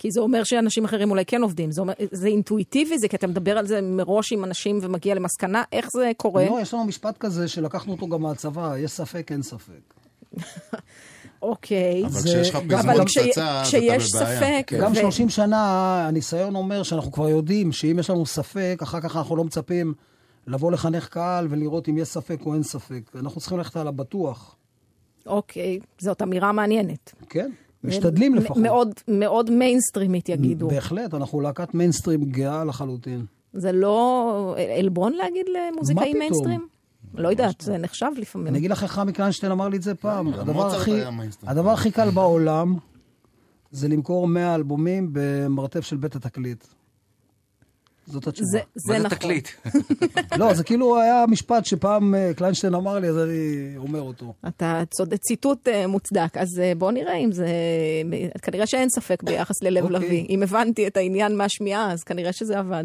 כי 0.00 0.10
זה 0.10 0.20
אומר 0.20 0.44
שאנשים 0.44 0.84
אחרים 0.84 1.10
אולי 1.10 1.24
כן 1.24 1.42
עובדים. 1.42 1.72
זה, 1.72 1.80
אומר, 1.80 1.92
זה 2.12 2.28
אינטואיטיבי, 2.28 2.98
זה 2.98 3.08
כי 3.08 3.16
אתה 3.16 3.26
מדבר 3.26 3.58
על 3.58 3.66
זה 3.66 3.80
מראש 3.80 4.32
עם 4.32 4.44
אנשים 4.44 4.78
ומגיע 4.82 5.14
למסקנה, 5.14 5.62
איך 5.72 5.88
זה 5.96 6.10
קורה? 6.16 6.46
לא, 6.46 6.58
יש 6.60 6.74
לנו 6.74 6.84
משפט 6.84 7.18
כזה 7.18 7.48
שלקחנו 7.48 7.92
אותו 7.92 8.08
גם 8.08 8.22
מהצבא, 8.22 8.76
יש 8.78 8.90
ספק, 8.90 9.32
אין 9.32 9.42
ספק. 9.42 9.94
אוקיי. 11.42 12.02
אבל 12.04 12.10
זה- 12.10 12.28
כשיש 12.28 12.50
לך 12.50 12.56
אבל 12.56 12.76
פזמון 12.78 13.04
כש- 13.06 13.18
פצצה, 13.18 13.60
אז 13.60 13.68
אתה 13.68 13.78
כשיש 13.78 14.14
בבעיה. 14.14 14.40
ספק, 14.40 14.72
גם 14.80 14.92
ו- 14.92 14.94
30 14.94 15.28
שנה, 15.28 15.62
הניסיון 16.08 16.54
אומר 16.54 16.82
שאנחנו 16.82 17.12
כבר 17.12 17.28
יודעים 17.28 17.72
שאם 17.72 17.96
יש 17.98 18.10
לנו 18.10 18.26
ספק, 18.26 18.78
אחר 18.82 19.00
כך 19.00 19.16
אנחנו 19.16 19.36
לא 19.36 19.44
מצפים 19.44 19.94
לבוא 20.46 20.72
לחנך 20.72 21.08
קהל 21.08 21.46
ולראות 21.50 21.88
אם 21.88 21.98
יש 21.98 22.08
ספק 22.08 22.40
או 22.46 22.54
אין 22.54 22.62
ספק. 22.62 23.00
אנחנו 23.14 23.40
צריכים 23.40 23.58
ללכת 23.58 23.76
על 23.76 23.88
הבטוח. 23.88 24.56
אוקיי, 25.26 25.78
זאת 25.98 26.22
אמירה 26.22 26.52
מעניינת. 26.52 27.12
כן, 27.30 27.50
משתדלים 27.84 28.32
מ- 28.32 28.34
לפחות. 28.34 28.56
מאוד, 28.56 28.92
מאוד 29.08 29.50
מיינסטרימית 29.50 30.28
יגידו. 30.28 30.68
בהחלט, 30.68 31.14
אנחנו 31.14 31.40
להקת 31.40 31.74
מיינסטרים 31.74 32.24
גאה 32.24 32.64
לחלוטין. 32.64 33.24
זה 33.52 33.72
לא 33.72 34.54
עלבון 34.78 35.12
להגיד 35.12 35.46
למוזיקאי 35.48 36.12
פתאום? 36.28 36.66
לא 37.14 37.28
יודעת, 37.28 37.60
זה 37.60 37.78
נחשב 37.78 38.06
לפעמים. 38.16 38.46
אני 38.46 38.58
אגיד 38.58 38.70
לך 38.70 38.82
איך 38.82 38.98
רמי 38.98 39.12
קליינשטיין 39.12 39.52
אמר 39.52 39.68
לי 39.68 39.76
את 39.76 39.82
זה 39.82 39.94
פעם. 39.94 40.32
הדבר 41.46 41.70
הכי 41.70 41.90
קל 41.90 42.10
בעולם 42.10 42.76
זה 43.70 43.88
למכור 43.88 44.28
100 44.28 44.54
אלבומים 44.54 45.08
במרתף 45.12 45.80
של 45.80 45.96
בית 45.96 46.16
התקליט. 46.16 46.64
זאת 48.10 48.26
התשובה. 48.26 48.48
זה, 48.50 48.60
זה 48.74 48.92
מה 48.92 48.98
זה 48.98 49.04
נכון. 49.04 49.18
תקליט? 49.18 49.48
לא, 50.38 50.54
זה 50.54 50.64
כאילו 50.64 51.00
היה 51.00 51.24
משפט 51.28 51.64
שפעם 51.64 52.14
אה, 52.14 52.30
קליינשטיין 52.36 52.74
אמר 52.74 52.98
לי, 52.98 53.08
אז 53.08 53.18
אני 53.18 53.72
אומר 53.76 54.00
אותו. 54.00 54.34
אתה 54.48 54.82
צודק, 54.90 55.16
ציטוט 55.16 55.68
אה, 55.68 55.86
מוצדק. 55.86 56.36
אז 56.36 56.60
אה, 56.60 56.72
בוא 56.78 56.92
נראה 56.92 57.14
אם 57.14 57.32
זה... 57.32 57.46
כנראה 58.42 58.66
שאין 58.66 58.88
ספק 58.88 59.22
ביחס 59.22 59.62
ללב 59.62 59.84
אוקיי. 59.84 59.96
לביא. 59.96 60.26
אם 60.28 60.42
הבנתי 60.42 60.86
את 60.86 60.96
העניין 60.96 61.36
מהשמיעה, 61.36 61.92
אז 61.92 62.04
כנראה 62.04 62.32
שזה 62.32 62.58
עבד. 62.58 62.84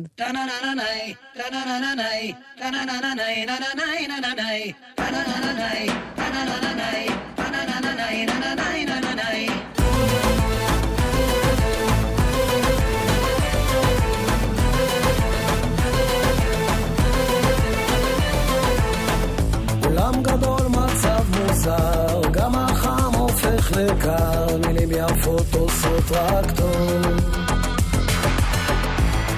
עולם 20.15 20.23
גדול 20.23 20.67
מצב 20.67 21.23
מוזר, 21.29 22.21
גם 22.31 22.55
החם 22.55 23.13
הופך 23.13 23.71
לקר, 23.71 24.57
מילים 24.67 24.89
יפות 24.91 25.53
עושות 25.53 26.11
רק 26.11 26.51
טוב. 26.51 27.01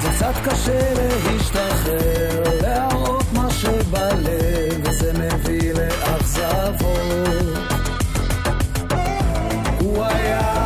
זה 0.02 0.10
קצת 0.16 0.34
קשה 0.46 0.94
להשתחרר, 0.94 2.44
להראות 2.62 3.26
מה 3.34 3.52
שבלב, 3.52 4.82
וזה 4.84 5.14
מביא 5.14 5.74
לאכזבות. 5.74 6.88
הוא 9.80 10.04
היה 10.04 10.57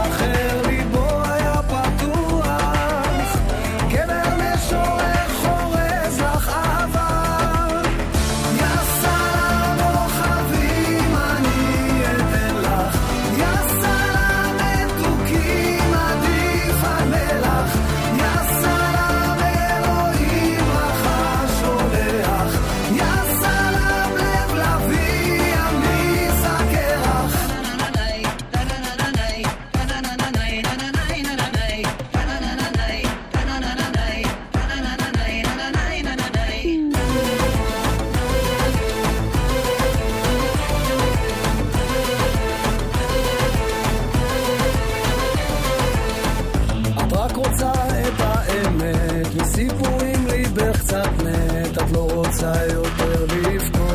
רוצה 53.02 53.91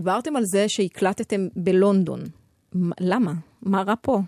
דיברתם 0.00 0.36
על 0.36 0.44
זה 0.44 0.68
שהקלטתם 0.68 1.48
בלונדון. 1.56 2.20
למה? 3.00 3.32
מה 3.62 3.82
רע 3.82 3.94
פה? 4.02 4.20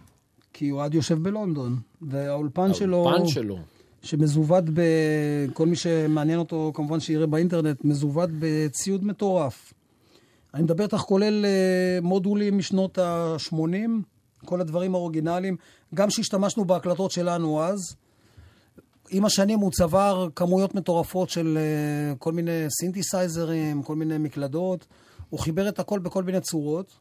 כי 0.52 0.70
אוהד 0.70 0.94
יושב 0.94 1.18
בלונדון, 1.18 1.76
והאולפן 2.02 2.74
שלו, 2.74 3.08
האולפן 3.08 3.26
שלו. 3.26 3.58
שמזווד 4.02 4.70
ב... 4.74 4.82
כל 5.52 5.66
מי 5.66 5.76
שמעניין 5.76 6.38
אותו, 6.38 6.72
כמובן 6.74 7.00
שיראה 7.00 7.26
באינטרנט, 7.26 7.84
מזווד 7.84 8.30
בציוד 8.38 9.04
מטורף. 9.04 9.72
אני 10.54 10.62
מדבר 10.62 10.84
איתך 10.84 10.96
כולל 10.96 11.44
אה, 11.44 11.98
מודולים 12.02 12.58
משנות 12.58 12.98
ה-80, 12.98 13.54
כל 14.44 14.60
הדברים 14.60 14.94
האוריגינליים, 14.94 15.56
גם 15.94 16.10
שהשתמשנו 16.10 16.64
בהקלטות 16.64 17.10
שלנו 17.10 17.62
אז. 17.62 17.96
עם 19.10 19.24
השנים 19.24 19.58
הוא 19.58 19.70
צבר 19.70 20.28
כמויות 20.36 20.74
מטורפות 20.74 21.30
של 21.30 21.58
אה, 21.60 22.14
כל 22.16 22.32
מיני 22.32 22.66
סינתסייזרים, 22.80 23.82
כל 23.82 23.96
מיני 23.96 24.18
מקלדות. 24.18 24.86
הוא 25.32 25.40
חיבר 25.40 25.68
את 25.68 25.78
הכל 25.78 25.98
בכל 25.98 26.22
מיני 26.22 26.40
צורות. 26.40 26.92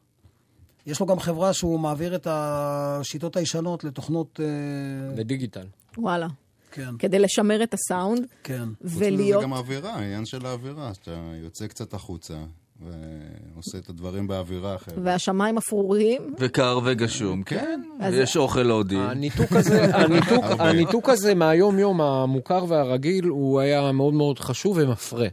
יש 0.86 1.00
לו 1.00 1.06
גם 1.06 1.20
חברה 1.20 1.52
שהוא 1.52 1.80
מעביר 1.80 2.14
את 2.14 2.26
השיטות 2.30 3.36
הישנות 3.36 3.84
לתוכנות... 3.84 4.40
אה, 4.42 5.14
לדיגיטל. 5.16 5.66
וואלה. 5.98 6.26
כן, 6.70 6.96
כדי 6.98 7.18
לשמר 7.18 7.62
את 7.62 7.74
הסאונד, 7.74 8.26
כן. 8.42 8.64
חוץ 8.82 8.92
מזה 8.92 9.06
ולהיות... 9.06 9.40
זה 9.40 9.46
גם 9.46 9.52
האווירה, 9.52 9.94
העניין 9.94 10.24
של 10.24 10.46
האווירה, 10.46 10.94
שאתה 10.94 11.10
יוצא 11.42 11.66
קצת 11.66 11.94
החוצה 11.94 12.34
ועושה 12.80 13.78
את 13.78 13.88
הדברים 13.88 14.26
באווירה 14.26 14.74
אחרת. 14.74 14.98
והשמיים 15.02 15.58
אפרוריים, 15.58 16.34
וקר 16.38 16.78
וגשום, 16.84 17.42
כן. 17.42 17.80
אז- 18.00 18.14
ויש 18.14 18.36
אוכל 18.36 18.70
הודי. 18.70 18.96
הניתוק 18.96 19.52
הזה, 19.52 19.84
הניתוק. 19.98 20.44
הניתוק 20.58 21.08
הזה 21.08 21.34
מהיום-יום 21.34 22.00
המוכר 22.00 22.64
והרגיל, 22.68 23.24
הוא 23.24 23.60
היה 23.60 23.92
מאוד 23.92 24.14
מאוד 24.14 24.38
חשוב 24.38 24.76
ומפרה. 24.80 25.28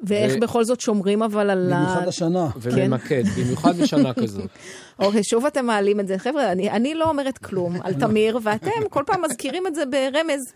ואיך 0.00 0.34
ו- 0.36 0.40
בכל 0.40 0.64
זאת 0.64 0.80
שומרים 0.80 1.22
אבל 1.22 1.50
על 1.50 1.72
ה... 1.72 1.76
במיוחד 1.76 2.08
השנה. 2.08 2.48
וממקד, 2.60 3.22
במיוחד 3.36 3.76
בשנה 3.76 4.14
כזאת. 4.14 4.50
אוקיי, 4.98 5.24
שוב 5.24 5.46
אתם 5.46 5.66
מעלים 5.66 6.00
את 6.00 6.08
זה. 6.08 6.18
חבר'ה, 6.18 6.52
אני, 6.52 6.70
אני 6.70 6.94
לא 6.94 7.08
אומרת 7.08 7.38
כלום 7.38 7.76
על 7.82 7.94
תמיר, 7.94 8.38
ואתם 8.42 8.88
כל 8.90 9.02
פעם 9.06 9.22
מזכירים 9.24 9.66
את 9.66 9.74
זה 9.74 9.82
ברמז. 9.86 10.52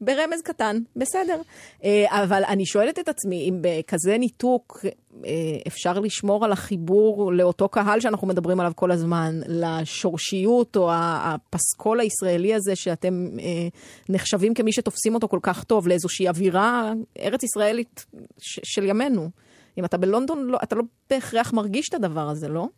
ברמז 0.00 0.42
קטן, 0.42 0.78
בסדר. 0.96 1.40
אה, 1.84 2.22
אבל 2.22 2.42
אני 2.48 2.66
שואלת 2.66 2.98
את 2.98 3.08
עצמי, 3.08 3.48
אם 3.48 3.58
בכזה 3.60 4.18
ניתוק 4.18 4.84
אה, 5.24 5.30
אפשר 5.66 6.00
לשמור 6.00 6.44
על 6.44 6.52
החיבור 6.52 7.32
לאותו 7.32 7.68
קהל 7.68 8.00
שאנחנו 8.00 8.26
מדברים 8.26 8.60
עליו 8.60 8.72
כל 8.76 8.90
הזמן, 8.90 9.40
לשורשיות 9.46 10.76
או 10.76 10.90
הפסקול 10.92 12.00
הישראלי 12.00 12.54
הזה 12.54 12.76
שאתם 12.76 13.26
אה, 13.40 13.68
נחשבים 14.08 14.54
כמי 14.54 14.72
שתופסים 14.72 15.14
אותו 15.14 15.28
כל 15.28 15.40
כך 15.42 15.64
טוב, 15.64 15.88
לאיזושהי 15.88 16.28
אווירה 16.28 16.92
ארץ 17.18 17.42
ישראלית 17.42 18.06
של 18.38 18.84
ימינו. 18.84 19.30
אם 19.78 19.84
אתה 19.84 19.96
בלונדון, 19.96 20.46
לא, 20.46 20.58
אתה 20.62 20.76
לא 20.76 20.82
בהכרח 21.10 21.52
מרגיש 21.52 21.88
את 21.88 21.94
הדבר 21.94 22.28
הזה, 22.28 22.48
לא? 22.48 22.68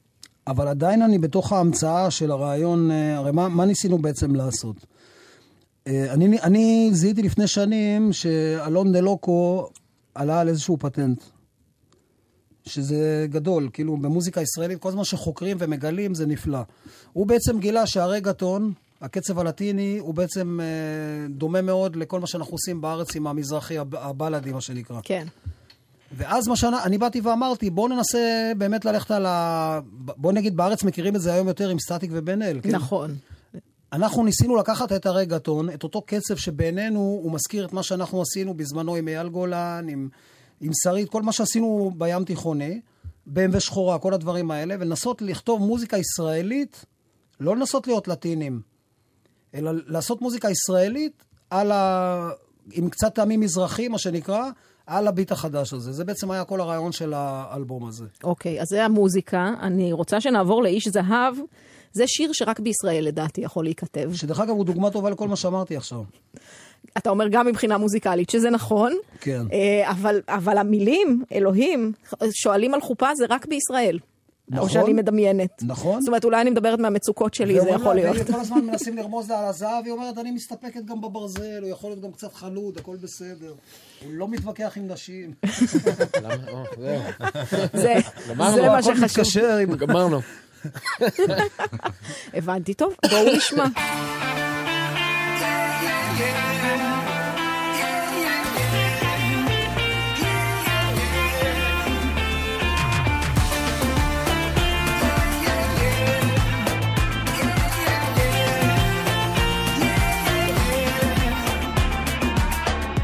אבל 0.47 0.69
עדיין 0.69 1.03
אני 1.03 1.19
בתוך 1.19 1.53
ההמצאה 1.53 2.11
של 2.11 2.31
הרעיון, 2.31 2.91
הרי 2.91 3.33
מה, 3.33 3.49
מה 3.49 3.65
ניסינו 3.65 3.99
בעצם 3.99 4.35
לעשות? 4.35 4.77
אה, 5.87 6.13
אני, 6.13 6.41
אני 6.41 6.91
זיהיתי 6.93 7.23
לפני 7.23 7.47
שנים 7.47 8.13
שאלון 8.13 8.93
דה 8.93 9.01
לוקו 9.01 9.69
עלה 10.15 10.41
על 10.41 10.49
איזשהו 10.49 10.77
פטנט. 10.79 11.23
שזה 12.67 13.27
גדול, 13.31 13.69
כאילו 13.73 13.97
במוזיקה 13.97 14.41
ישראלית, 14.41 14.79
כל 14.79 14.91
זמן 14.91 15.05
שחוקרים 15.05 15.57
ומגלים 15.61 16.15
זה 16.15 16.27
נפלא. 16.27 16.59
הוא 17.13 17.27
בעצם 17.27 17.59
גילה 17.59 17.87
שהרגטון, 17.87 18.73
הקצב 19.01 19.39
הלטיני, 19.39 19.99
הוא 19.99 20.15
בעצם 20.15 20.61
אה, 20.63 21.29
דומה 21.29 21.63
מאוד 21.63 21.97
לכל 21.97 22.21
מה 22.21 22.27
שאנחנו 22.27 22.55
עושים 22.55 22.81
בארץ 22.81 23.17
עם 23.17 23.27
המזרחי, 23.27 23.79
הב- 23.79 23.95
הבלאדי, 23.95 24.53
מה 24.53 24.61
שנקרא. 24.61 25.01
כן. 25.03 25.27
ואז 26.17 26.49
מה 26.49 26.57
שאני 26.57 26.77
אני 26.85 26.99
באתי 26.99 27.21
ואמרתי, 27.21 27.71
בואו 27.71 27.89
ננסה 27.89 28.53
באמת 28.59 28.85
ללכת 28.85 29.11
על 29.11 29.27
ה... 29.27 29.81
בואו 29.93 30.33
נגיד, 30.33 30.57
בארץ 30.57 30.85
מכירים 30.85 31.17
את 31.17 31.21
זה 31.21 31.35
היום 31.35 31.49
יותר 31.49 31.69
עם 31.69 31.79
סטטיק 31.79 32.11
ובן 32.15 32.43
אל. 32.43 32.61
כן? 32.63 32.71
נכון. 32.71 33.17
אנחנו 33.93 34.25
ניסינו 34.25 34.57
לקחת 34.57 34.93
את 34.93 35.07
הרגטון, 35.07 35.71
את 35.71 35.83
אותו 35.83 36.03
קצב 36.03 36.37
שבעינינו 36.37 36.99
הוא 37.01 37.33
מזכיר 37.33 37.65
את 37.65 37.73
מה 37.73 37.83
שאנחנו 37.83 38.23
עשינו 38.23 38.55
בזמנו 38.55 38.95
עם 38.95 39.09
אייל 39.09 39.29
גולן, 39.29 39.87
עם, 39.89 40.09
עם 40.61 40.73
שרית, 40.83 41.09
כל 41.09 41.23
מה 41.23 41.33
שעשינו 41.33 41.93
בים 41.97 42.25
תיכוני, 42.25 42.81
BMW 43.35 43.61
שחורה, 43.61 43.99
כל 43.99 44.15
הדברים 44.15 44.51
האלה, 44.51 44.75
ולנסות 44.81 45.23
לכתוב 45.23 45.61
מוזיקה 45.61 45.97
ישראלית, 45.97 46.85
לא 47.41 47.57
לנסות 47.57 47.87
להיות 47.87 48.09
לטינים, 48.09 48.61
אלא 49.55 49.71
לעשות 49.87 50.23
מוזיקה 50.23 50.51
ישראלית 50.51 51.25
על 51.51 51.73
ה... 51.73 52.31
עם 52.73 52.91
קצת 52.91 53.15
טעמים 53.15 53.41
מזרחיים, 53.41 53.93
מה 53.93 53.99
שנקרא, 53.99 54.51
על 54.87 55.09
הביט 55.09 55.33
החדש 55.33 55.73
הזה. 55.73 55.93
זה 55.93 56.05
בעצם 56.05 56.31
היה 56.31 56.45
כל 56.45 56.61
הרעיון 56.61 56.93
של 56.93 57.13
האלבום 57.15 57.87
הזה. 57.87 58.05
אוקיי, 58.25 58.61
אז 58.61 58.67
זה 58.69 58.85
המוזיקה. 58.85 59.51
אני 59.63 59.93
רוצה 59.93 60.21
שנעבור 60.21 60.63
לאיש 60.63 60.89
זהב. 60.89 61.35
זה 61.93 62.05
שיר 62.07 62.33
שרק 62.33 62.61
בישראל, 62.61 63.05
לדעתי, 63.05 63.41
יכול 63.41 63.65
להיכתב. 63.65 64.11
שדרך 64.15 64.41
אגב, 64.41 64.51
הוא 64.51 64.65
דוגמה 64.65 64.91
טובה 64.91 65.11
לכל 65.11 65.29
מה 65.29 65.37
שאמרתי 65.37 65.77
עכשיו. 65.77 66.03
אתה 66.97 67.11
אומר 67.11 67.29
גם 67.29 67.47
מבחינה 67.47 67.79
מוזיקלית, 67.79 68.31
שזה 68.31 68.51
נכון. 68.51 68.93
כן. 69.21 69.43
אה, 69.53 69.91
אבל, 69.91 70.21
אבל 70.29 70.59
המילים, 70.59 71.25
אלוהים, 71.33 71.93
שואלים 72.33 72.75
על 72.75 72.81
חופה 72.81 73.15
זה 73.15 73.25
רק 73.29 73.47
בישראל. 73.47 73.99
נכון. 74.49 74.69
או 74.69 74.73
שאני 74.73 74.93
מדמיינת. 74.93 75.63
נכון. 75.63 76.01
זאת 76.01 76.09
אומרת, 76.09 76.25
אולי 76.25 76.41
אני 76.41 76.51
מדברת 76.51 76.79
מהמצוקות 76.79 77.35
שלי, 77.35 77.61
זה 77.61 77.71
יכול 77.71 77.95
לה, 77.95 78.13
להיות. 78.13 78.31
כל 78.31 78.41
הזמן 78.41 78.61
מנסים 78.67 78.97
לרמוז 78.97 79.31
לה 79.31 79.39
על 79.39 79.45
הזהב, 79.45 79.85
היא 79.85 79.93
אומרת, 79.93 80.19
אני 80.19 80.31
מסתפקת 80.31 80.85
גם 80.85 81.01
בברזל, 81.01 81.63
הוא 81.63 81.71
יכול 81.71 81.91
להיות 81.91 82.03
גם 82.03 82.13
קצת 82.13 82.35
חלוד, 82.35 82.79
הכל 82.79 82.97
בסדר. 82.97 83.55
הוא 84.05 84.13
לא 84.13 84.29
מתווכח 84.29 84.73
עם 84.77 84.89
נשים. 84.89 85.33
זה, 87.73 87.95
מה 88.37 88.83
שחשוב. 88.83 89.75
גמרנו. 89.79 90.21
הבנתי 92.35 92.75
טוב, 92.75 92.95
בואו 93.11 93.37
נשמע. 93.37 93.65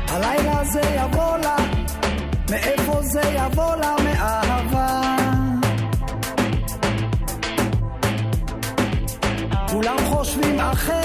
הלילה 0.08 0.64
זה 0.64 0.80
יבוא 0.80 1.38
לה, 1.38 1.56
מאיפה 2.50 3.02
זה 3.02 3.20
יבוא 3.20 3.76
לה 3.76 4.01
חושבים 10.22 10.60
אחרת, 10.60 11.01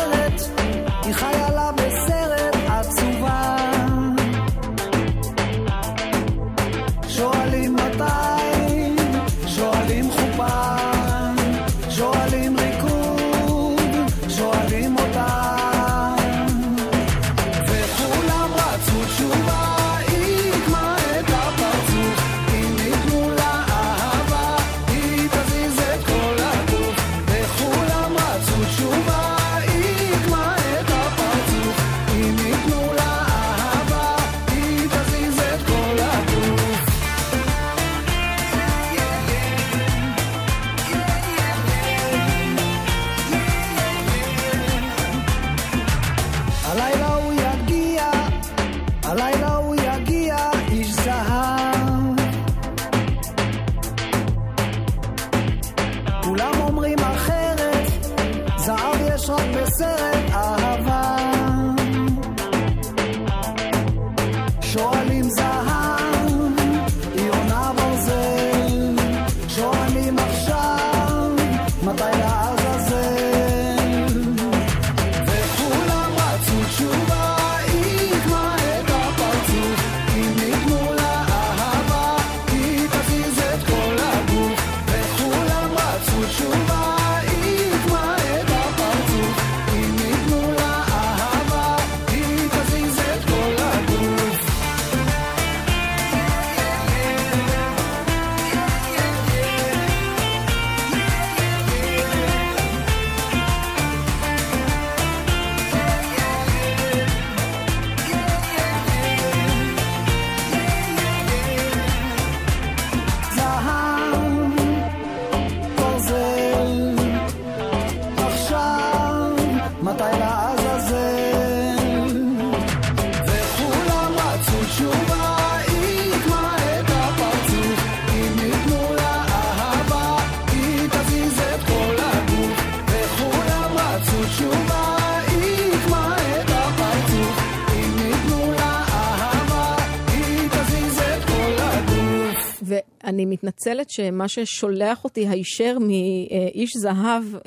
מתנצלת 143.38 143.90
שמה 143.90 144.28
ששולח 144.28 145.04
אותי 145.04 145.28
הישר 145.28 145.78
מאיש 145.80 146.72
זהב 146.78 147.24
אה, 147.36 147.42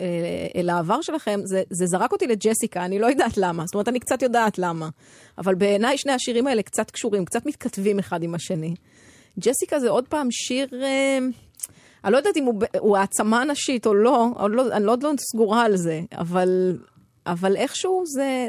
אל 0.57 0.71
העבר 0.71 1.03
שלכם, 1.03 1.41
זה, 1.45 1.63
זה 1.71 1.87
זרק 1.87 2.13
אותי 2.13 2.27
לג'סיקה, 2.27 2.85
אני 2.85 2.99
לא 2.99 3.07
יודעת 3.07 3.37
למה. 3.37 3.67
זאת 3.67 3.75
אומרת, 3.75 3.89
אני 3.89 4.01
קצת 4.01 4.23
יודעת 4.23 4.59
למה. 4.59 4.89
אבל 5.39 5.55
בעיניי 5.55 5.99
שני 5.99 6.13
השירים 6.13 6.47
האלה 6.47 6.63
קצת 6.63 6.91
קשורים, 6.91 7.25
קצת 7.25 7.47
מתכתבים 7.47 7.99
אחד 7.99 8.23
עם 8.23 8.35
השני. 8.35 8.75
ג'סיקה 9.41 9.81
זה 9.81 9.91
עוד 9.91 10.09
פעם 10.09 10.29
שיר... 10.31 10.69
אה, 10.83 11.19
אני 12.05 12.13
לא 12.13 12.17
יודעת 12.17 12.37
אם 12.37 12.45
הוא, 12.45 12.55
הוא 12.79 12.97
העצמה 12.97 13.45
נשית 13.45 13.87
או 13.87 13.95
לא, 13.95 14.27
עוד 14.35 14.51
לא, 14.55 14.73
אני 14.73 14.85
עוד 14.85 15.03
לא 15.03 15.13
סגורה 15.35 15.65
על 15.65 15.77
זה, 15.77 16.01
אבל, 16.13 16.79
אבל 17.27 17.57
איכשהו 17.57 18.03
זה, 18.07 18.49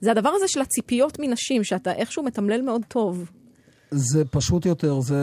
זה 0.00 0.10
הדבר 0.10 0.28
הזה 0.28 0.48
של 0.48 0.60
הציפיות 0.60 1.18
מנשים, 1.18 1.64
שאתה 1.64 1.92
איכשהו 1.92 2.22
מתמלל 2.22 2.62
מאוד 2.62 2.82
טוב. 2.88 3.30
זה 3.94 4.24
פשוט 4.24 4.66
יותר, 4.66 5.00
זה 5.00 5.18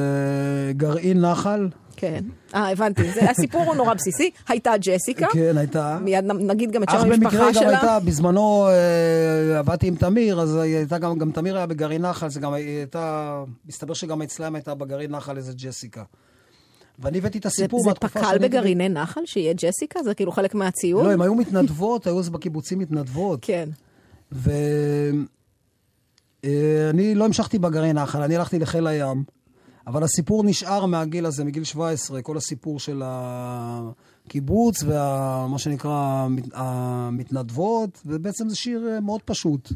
גרעין 0.78 1.22
נחל. 1.26 1.70
כן. 1.96 2.24
אה, 2.56 2.72
הבנתי. 2.72 3.12
זה, 3.12 3.30
הסיפור 3.30 3.64
הוא 3.64 3.76
נורא 3.76 3.94
בסיסי. 3.94 4.32
הייתה 4.48 4.72
ג'סיקה. 4.82 5.28
כן, 5.34 5.58
הייתה. 5.58 5.98
מיד 6.02 6.26
נגיד 6.26 6.72
גם 6.72 6.84
את 6.84 6.90
אך 6.90 6.96
שם 7.02 7.12
המשפחה 7.12 7.30
במקרה 7.30 7.48
גם 7.48 7.54
שלה. 7.54 7.70
הייתה, 7.70 8.00
בזמנו 8.00 8.68
אה, 8.68 9.60
עבדתי 9.60 9.88
עם 9.88 9.96
תמיר, 9.96 10.42
אז 10.42 10.56
הייתה 10.56 10.98
גם, 10.98 11.18
גם 11.18 11.32
תמיר 11.32 11.58
היה 11.58 11.66
בגרעין 11.66 12.02
נחל, 12.06 12.30
זה 12.30 12.40
גם 12.40 12.54
הייתה, 12.54 13.44
מסתבר 13.68 13.94
שגם 13.94 14.22
אצלם 14.22 14.56
הייתה 14.56 14.76
בגרעין 14.76 15.12
נחל 15.16 15.38
איזה 15.38 15.54
ג'סיקה. 15.56 16.04
ואני 17.00 17.18
הבאתי 17.18 17.38
את 17.38 17.44
זה, 17.44 17.48
הסיפור 17.50 17.80
זה 17.84 17.90
מהתקופה 17.90 18.20
פק"ל 18.20 18.26
שאני- 18.26 18.40
בגרעיני 18.40 18.90
נחל, 18.90 19.22
שיהיה 19.26 19.54
ג'סיקה? 19.54 20.04
זה 20.04 20.14
כאילו 20.14 20.32
חלק 20.32 20.56
מהציוד? 20.56 21.06
לא, 21.06 21.12
הן 21.12 21.22
היו 21.22 21.36
מתנדבות, 21.36 22.08
היו 22.08 22.20
אז 22.20 22.30
בקיבוצים 22.30 22.80
מתנדבות. 22.80 23.40
כן. 23.42 23.70
ואני 26.46 27.16
לא 27.16 27.26
המשכתי 27.26 27.60
בגרעין 27.60 27.98
נחל, 27.98 28.22
אני 28.22 28.36
הלכתי 28.36 28.60
לחיל 28.60 28.88
הים. 28.88 29.24
אבל 29.88 30.04
הסיפור 30.04 30.44
נשאר 30.44 30.86
מהגיל 30.86 31.26
הזה, 31.26 31.44
מגיל 31.44 31.64
17, 31.64 32.22
כל 32.22 32.38
הסיפור 32.38 32.80
של 32.80 33.02
הקיבוץ 33.06 34.84
ומה 34.84 35.56
שנקרא 35.58 35.92
המת- 35.94 36.50
המתנדבות, 36.54 38.02
ובעצם 38.06 38.50
זה 38.50 38.56
שיר 38.56 38.90
אה, 38.94 39.00
מאוד 39.00 39.22
פשוט. 39.26 39.70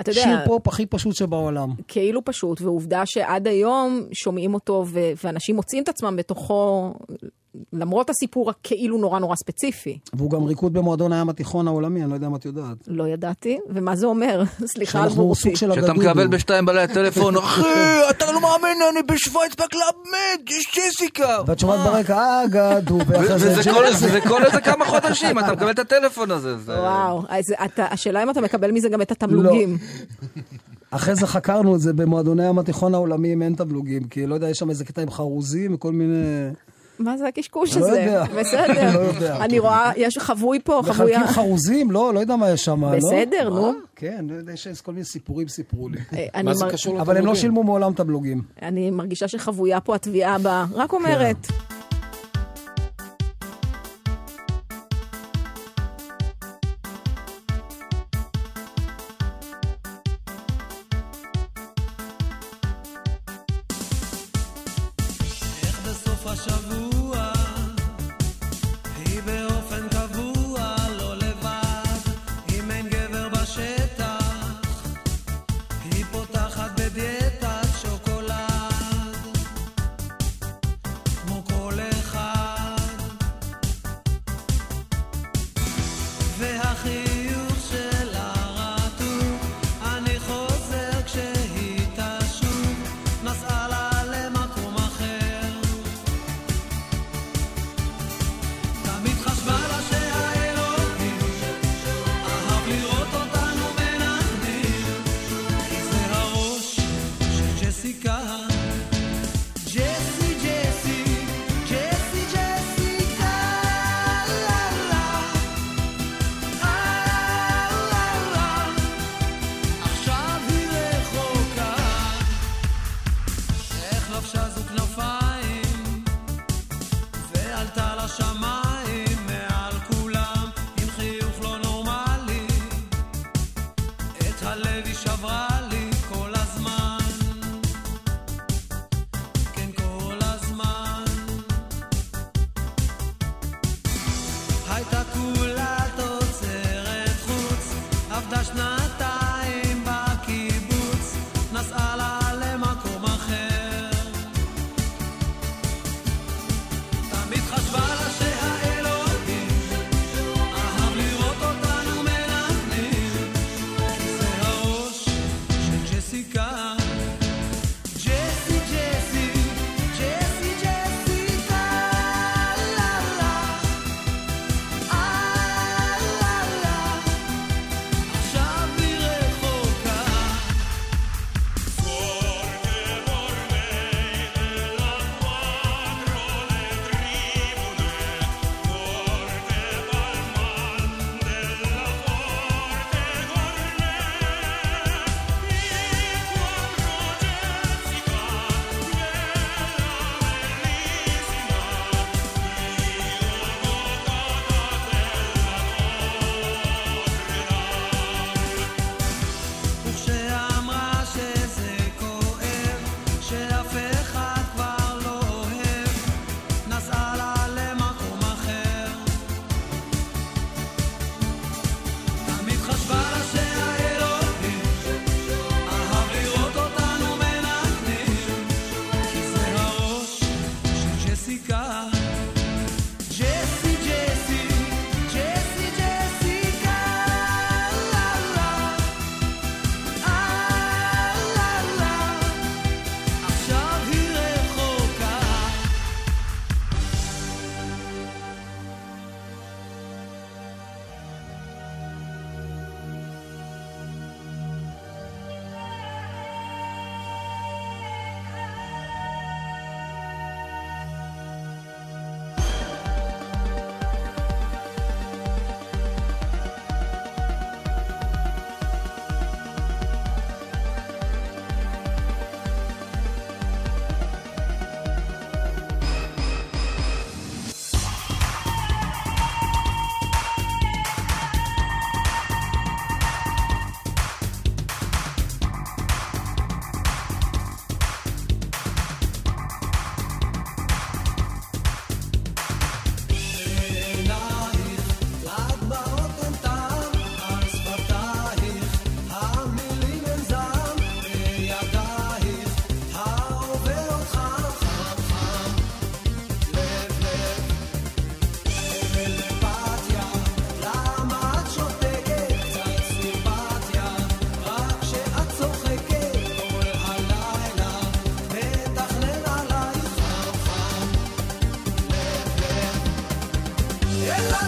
אתה 0.00 0.10
יודע, 0.10 0.22
שיר 0.22 0.38
פופ 0.46 0.68
הכי 0.68 0.86
פשוט 0.86 1.14
שבעולם. 1.16 1.70
כאילו 1.88 2.24
פשוט, 2.24 2.60
ועובדה 2.60 3.02
שעד 3.06 3.46
היום 3.48 4.02
שומעים 4.12 4.54
אותו 4.54 4.84
ו- 4.88 5.10
ואנשים 5.24 5.56
מוצאים 5.56 5.82
את 5.82 5.88
עצמם 5.88 6.16
בתוכו, 6.16 6.94
למרות 7.72 8.10
הסיפור 8.10 8.50
הכאילו 8.50 8.98
נורא 8.98 9.18
נורא 9.18 9.36
ספציפי. 9.36 9.98
והוא 10.14 10.30
גם 10.30 10.44
ריקוד 10.44 10.72
במועדון 10.72 11.12
הים 11.12 11.28
התיכון 11.28 11.68
העולמי, 11.68 12.02
אני 12.02 12.10
לא 12.10 12.14
יודע 12.14 12.26
אם 12.26 12.34
את 12.36 12.44
יודעת. 12.44 12.76
לא 12.86 13.08
ידעתי, 13.08 13.58
ומה 13.68 13.96
זה 13.96 14.06
אומר? 14.06 14.42
סליחה 14.74 15.02
על 15.02 15.08
של 15.56 15.72
שאתה. 15.74 15.92
מקבל 15.92 16.26
בשתיים 16.26 16.66
בלילה 16.66 16.86
טלפון, 16.94 17.36
אחי, 17.44 17.62
אתה 18.10 18.32
לא 18.32 18.40
מאמין, 18.40 18.76
אני 18.92 19.02
בשוויץ 19.02 19.52
ב 19.52 19.60
Club 19.60 19.94
Med, 20.04 20.50
יש 20.50 20.64
ג'סיקה. 20.76 21.38
ואת 21.46 21.58
שומעת 21.58 21.80
ברקע, 21.80 22.44
Agadoo, 22.44 22.98
וזה 23.08 23.70
כל- 24.28 24.44
איזה 24.44 24.60
כמה 24.60 24.84
חודשים, 24.84 25.38
אתה 25.38 25.52
מקבל 25.52 25.70
את 25.70 25.78
הטלפון 25.78 26.30
הזה. 26.30 26.58
זה- 26.58 26.72
וואו, 26.80 27.22
השאלה 27.78 28.22
אם 28.22 28.30
אתה 28.30 28.40
מקבל 28.40 28.70
מזה 28.70 28.88
גם 28.88 29.02
את 29.02 29.10
התמלוגים. 29.12 29.78
אחרי 30.90 31.14
זה 31.14 31.26
חקרנו 31.26 31.74
את 31.74 31.80
זה 31.80 31.92
במועדוני 31.92 32.48
ים 32.48 32.58
התיכון 32.58 32.94
העולמי, 32.94 33.32
אם 33.32 33.42
אין 33.42 33.54
תמלוגים, 33.54 34.04
כי 34.04 34.26
לא 34.26 34.34
יודע, 34.34 34.48
יש 34.48 34.58
שם 34.58 34.70
איזה 34.70 34.84
קטע 34.84 35.02
עם 35.02 35.10
חרוזים 35.10 35.74
וכל 35.74 35.92
מיני... 35.92 36.22
מה 36.98 37.16
זה 37.18 37.28
הקשקוש 37.28 37.76
לא 37.76 37.86
הזה? 37.86 38.00
יודע. 38.00 38.24
בסדר. 38.24 38.94
לא 38.94 38.98
יודע. 39.00 39.36
אני 39.36 39.58
רואה, 39.58 39.92
יש 39.96 40.18
חבוי 40.18 40.58
פה, 40.64 40.80
חבויה. 40.84 41.18
מחלקים 41.18 41.34
חרוזים? 41.34 41.90
לא, 41.90 42.14
לא 42.14 42.20
יודע 42.20 42.36
מה 42.36 42.50
יש 42.50 42.64
שם, 42.64 42.84
לא? 42.84 42.96
בסדר, 42.96 43.48
נו. 43.50 43.72
כן, 43.96 44.24
לא 44.28 44.34
יודע, 44.34 44.52
יש 44.52 44.80
כל 44.80 44.92
מיני 44.92 45.04
סיפורים 45.04 45.48
סיפרו 45.48 45.88
לי. 45.88 45.98
אה, 46.16 46.26
אני 46.34 46.42
מה 46.42 46.54
זה 46.54 46.64
קשור 46.70 47.00
אבל 47.00 47.00
הם 47.00 47.14
לא 47.14 47.20
לתמלוגים? 47.20 47.40
שילמו 47.40 47.62
מעולם 47.62 47.92
תמלוגים. 47.92 48.42
אני 48.62 48.90
מרגישה 48.90 49.28
שחבויה 49.28 49.80
פה 49.80 49.94
התביעה 49.94 50.34
הבאה. 50.34 50.64
רק 50.74 50.92
אומרת. 50.92 51.36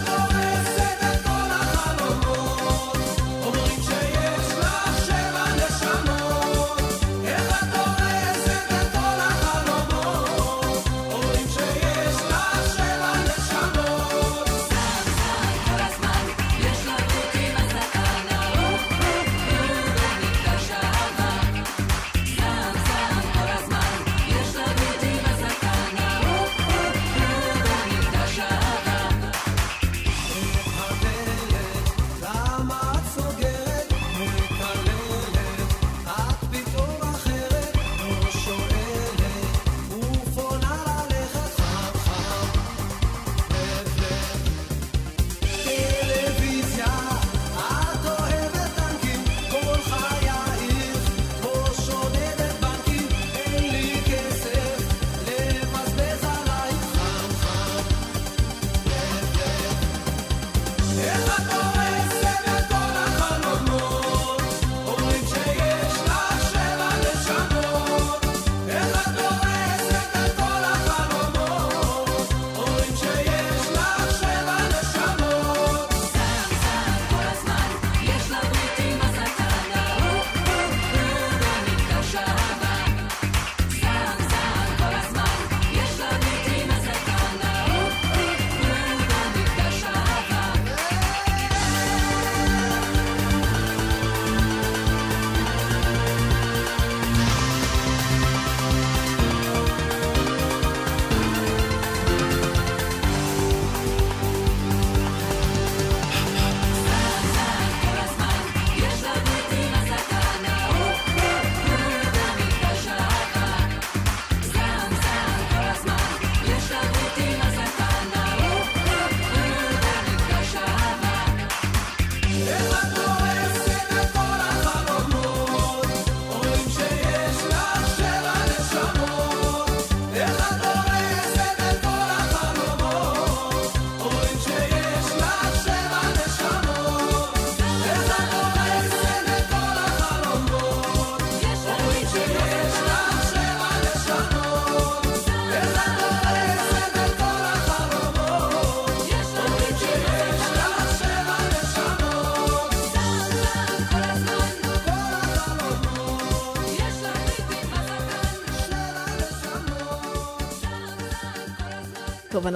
את 0.09 0.36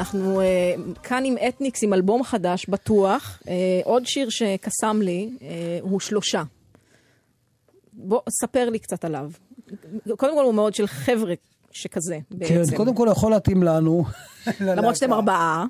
אנחנו 0.00 0.40
אה, 0.40 0.74
כאן 1.02 1.24
עם 1.24 1.36
אתניקס, 1.48 1.82
עם 1.82 1.92
אלבום 1.92 2.22
חדש, 2.22 2.66
בטוח. 2.68 3.42
אה, 3.48 3.80
עוד 3.84 4.06
שיר 4.06 4.30
שקסם 4.30 5.00
לי 5.02 5.30
אה, 5.42 5.78
הוא 5.80 6.00
שלושה. 6.00 6.42
בוא, 7.92 8.20
ספר 8.40 8.70
לי 8.70 8.78
קצת 8.78 9.04
עליו. 9.04 9.30
קודם 10.16 10.34
כל 10.34 10.44
הוא 10.44 10.54
מאוד 10.54 10.74
של 10.74 10.86
חבר'ה 10.86 11.34
שכזה, 11.72 12.18
בעצם. 12.30 12.70
כן, 12.70 12.76
קודם 12.76 12.94
כל 12.94 13.08
יכול 13.10 13.30
להתאים 13.30 13.62
לנו. 13.62 14.04
למרות 14.60 14.96
שאתם 14.96 15.12
ארבעה. 15.12 15.64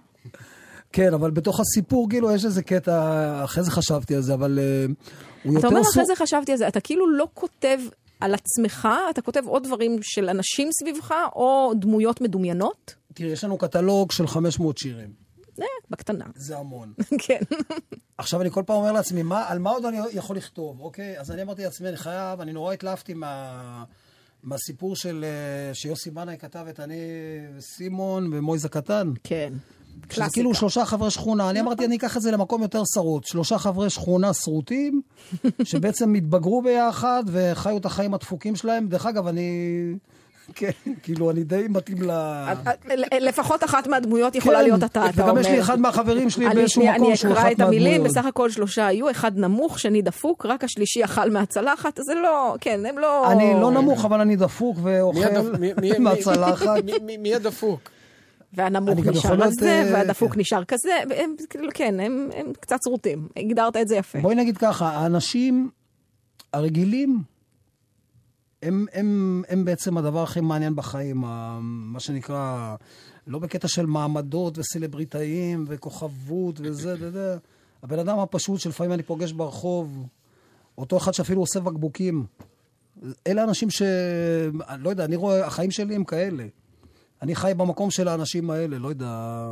כן, 0.93 1.15
אבל 1.15 1.31
בתוך 1.31 1.61
הסיפור, 1.61 2.11
כאילו, 2.11 2.35
יש 2.35 2.45
איזה 2.45 2.63
קטע, 2.63 3.45
אחרי 3.45 3.65
זה 3.65 3.71
חשבתי 3.71 4.15
על 4.15 4.23
זה, 4.23 4.35
אבל 4.35 4.59
אה, 4.63 4.87
הוא 5.45 5.55
יותר... 5.55 5.69
אתה 5.69 5.77
אומר 5.77 5.81
אחרי 5.91 6.05
זה 6.07 6.17
חשבתי 6.17 6.53
על 6.53 6.59
זה, 6.59 6.69
אתה 6.69 6.81
כאילו 6.81 7.11
לא 7.11 7.29
כותב 7.35 7.79
על 8.21 8.35
עצמך, 8.35 8.89
אתה 9.11 9.23
כותב 9.23 9.43
עוד 9.47 9.65
דברים 9.65 9.99
של 10.03 10.29
אנשים 10.29 10.69
סביבך, 10.73 11.15
או 11.37 11.73
דמויות 11.81 12.21
מדומיינות? 12.21 13.00
תראי, 13.21 13.33
יש 13.33 13.45
לנו 13.45 13.59
קטלוג 13.59 14.13
של 14.13 14.27
500 14.27 14.79
שירים. 14.79 15.13
אה, 15.61 15.67
בקטנה. 15.91 16.25
זה 16.35 16.59
המון. 16.59 16.93
כן. 17.27 17.41
עכשיו 18.19 18.41
אני 18.41 18.51
כל 18.51 18.63
פעם 18.67 18.77
אומר 18.77 18.93
לעצמי, 18.93 19.23
מה, 19.23 19.49
על 19.49 19.59
מה 19.59 19.71
עוד 19.71 19.85
אני 19.85 19.99
יכול 20.13 20.37
לכתוב, 20.37 20.81
אוקיי? 20.81 21.21
אז 21.21 21.31
אני 21.31 21.43
אמרתי 21.43 21.65
לעצמי, 21.65 21.89
אני 21.89 21.97
חייב, 21.97 22.41
אני 22.41 22.53
נורא 22.53 22.73
התלהבתי 22.73 23.15
מה, 23.15 23.85
מהסיפור 24.43 24.97
של, 24.97 25.25
אה, 25.25 25.75
שיוסי 25.75 26.11
בנאי 26.11 26.39
כתב 26.39 26.67
את 26.71 26.81
אני 26.81 26.99
וסימון 27.57 28.31
ומויז 28.33 28.65
הקטן. 28.65 29.13
כן. 29.25 29.53
שזה 29.53 30.15
קלאסיקה. 30.15 30.33
כאילו 30.33 30.55
שלושה 30.55 30.85
חברי 30.85 31.11
שכונה. 31.11 31.51
אני 31.51 31.61
אמרתי, 31.61 31.85
אני 31.85 31.97
אקח 31.97 32.17
את 32.17 32.23
זה 32.23 32.31
למקום 32.31 32.63
יותר 32.63 32.83
שרוט. 32.95 33.25
שלושה 33.25 33.59
חברי 33.59 33.91
שכונה 33.91 34.35
שרוטים, 34.35 35.03
שבעצם 35.65 36.15
התבגרו 36.15 36.63
ביחד 36.63 37.25
וחיו 37.27 37.77
את 37.77 37.85
החיים 37.85 38.15
הדפוקים 38.15 38.57
שלהם. 38.57 38.89
דרך 38.89 39.07
אגב, 39.07 39.27
אני... 39.27 39.51
כן, 40.55 40.71
כאילו, 41.03 41.31
אני 41.31 41.45
די 41.45 41.67
מתאים 41.69 42.03
ל... 42.03 42.11
לפחות 43.21 43.65
אחת 43.65 43.87
מהדמויות 43.87 44.35
יכולה 44.35 44.59
כן, 44.59 44.65
להיות 44.65 44.85
אתה, 44.85 45.09
אתה 45.09 45.23
אומר. 45.23 45.33
וגם 45.33 45.41
יש 45.41 45.47
לי 45.47 45.61
אחד 45.61 45.81
מהחברים 45.81 46.31
שלי 46.31 46.47
אני 46.47 46.55
באיזשהו 46.55 46.83
מקום 46.83 47.07
אני 47.07 47.17
שהוא 47.17 47.33
אקרא 47.33 47.43
אחת 47.43 47.53
את 47.53 47.61
המילים, 47.61 47.91
מהדמויות. 47.93 48.17
בסך 48.17 48.27
הכל 48.27 48.51
שלושה 48.51 48.87
היו, 48.87 49.11
אחד 49.11 49.39
נמוך, 49.39 49.79
שני 49.79 50.03
דפוק, 50.03 50.47
רק 50.47 50.65
השלישי 50.65 51.05
אכל 51.05 51.31
מהצלחת, 51.31 52.01
זה 52.03 52.15
לא, 52.15 52.57
כן, 52.61 52.87
הם 52.87 52.99
לא... 52.99 53.33
אני 53.33 53.61
לא 53.61 53.71
נמוך, 53.71 54.05
אבל 54.05 54.21
אני 54.21 54.37
דפוק 54.37 54.77
ואוכל 54.83 55.29
מהצלחת. 55.99 56.67
מי- 57.19 57.35
הדפוק? 57.35 57.91
והנמוך 58.53 58.99
אני 58.99 59.11
נשאר 59.11 59.43
על 59.43 59.51
זה, 59.53 59.67
להיות, 59.67 59.87
אה, 59.87 59.93
והדפוק 59.93 60.35
כן. 60.35 60.41
נשאר 60.41 60.65
כזה, 60.65 60.91
הם, 61.17 61.35
כאילו, 61.51 61.69
כן, 61.75 62.01
הם, 62.01 62.31
הם 62.37 62.53
קצת 62.61 62.77
שרוטים. 62.85 63.29
הגדרת 63.37 63.77
את 63.77 63.89
זה 63.89 63.97
יפה. 63.97 64.19
בואי 64.19 64.35
נגיד 64.35 64.57
ככה, 64.57 64.89
האנשים 64.89 65.71
הרגילים, 66.53 67.19
הם, 68.63 68.87
הם, 68.93 69.43
הם 69.49 69.65
בעצם 69.65 69.99
הדבר 69.99 70.23
הכי 70.23 70.41
מעניין 70.41 70.77
בחיים, 70.77 71.17
מה 71.61 72.01
שנקרא, 72.01 72.75
לא 73.27 73.39
בקטע 73.39 73.69
של 73.69 73.87
מעמדות 73.87 74.59
וסלבריטאים 74.59 75.65
וכוכבות 75.69 76.61
וזה, 76.61 76.97
זה, 76.97 77.11
זה. 77.11 77.37
הבן 77.83 77.99
אדם 77.99 78.19
הפשוט 78.19 78.61
שלפעמים 78.61 78.93
אני 78.93 79.03
פוגש 79.03 79.33
ברחוב, 79.33 80.07
אותו 80.79 80.97
אחד 80.97 81.15
שאפילו 81.15 81.41
עושה 81.41 81.61
בקבוקים. 81.61 82.27
אלה 83.27 83.45
אנשים 83.45 83.71
ש... 83.71 83.83
לא 84.79 84.91
יודע, 84.91 85.05
אני 85.05 85.17
רואה, 85.17 85.47
החיים 85.47 85.71
שלי 85.71 85.95
הם 85.95 86.05
כאלה. 86.05 86.47
אני 87.23 87.35
חי 87.35 87.53
במקום 87.57 87.91
של 87.91 88.09
האנשים 88.09 88.51
האלה, 88.51 88.79
לא 88.79 88.89
יודע, 88.89 89.45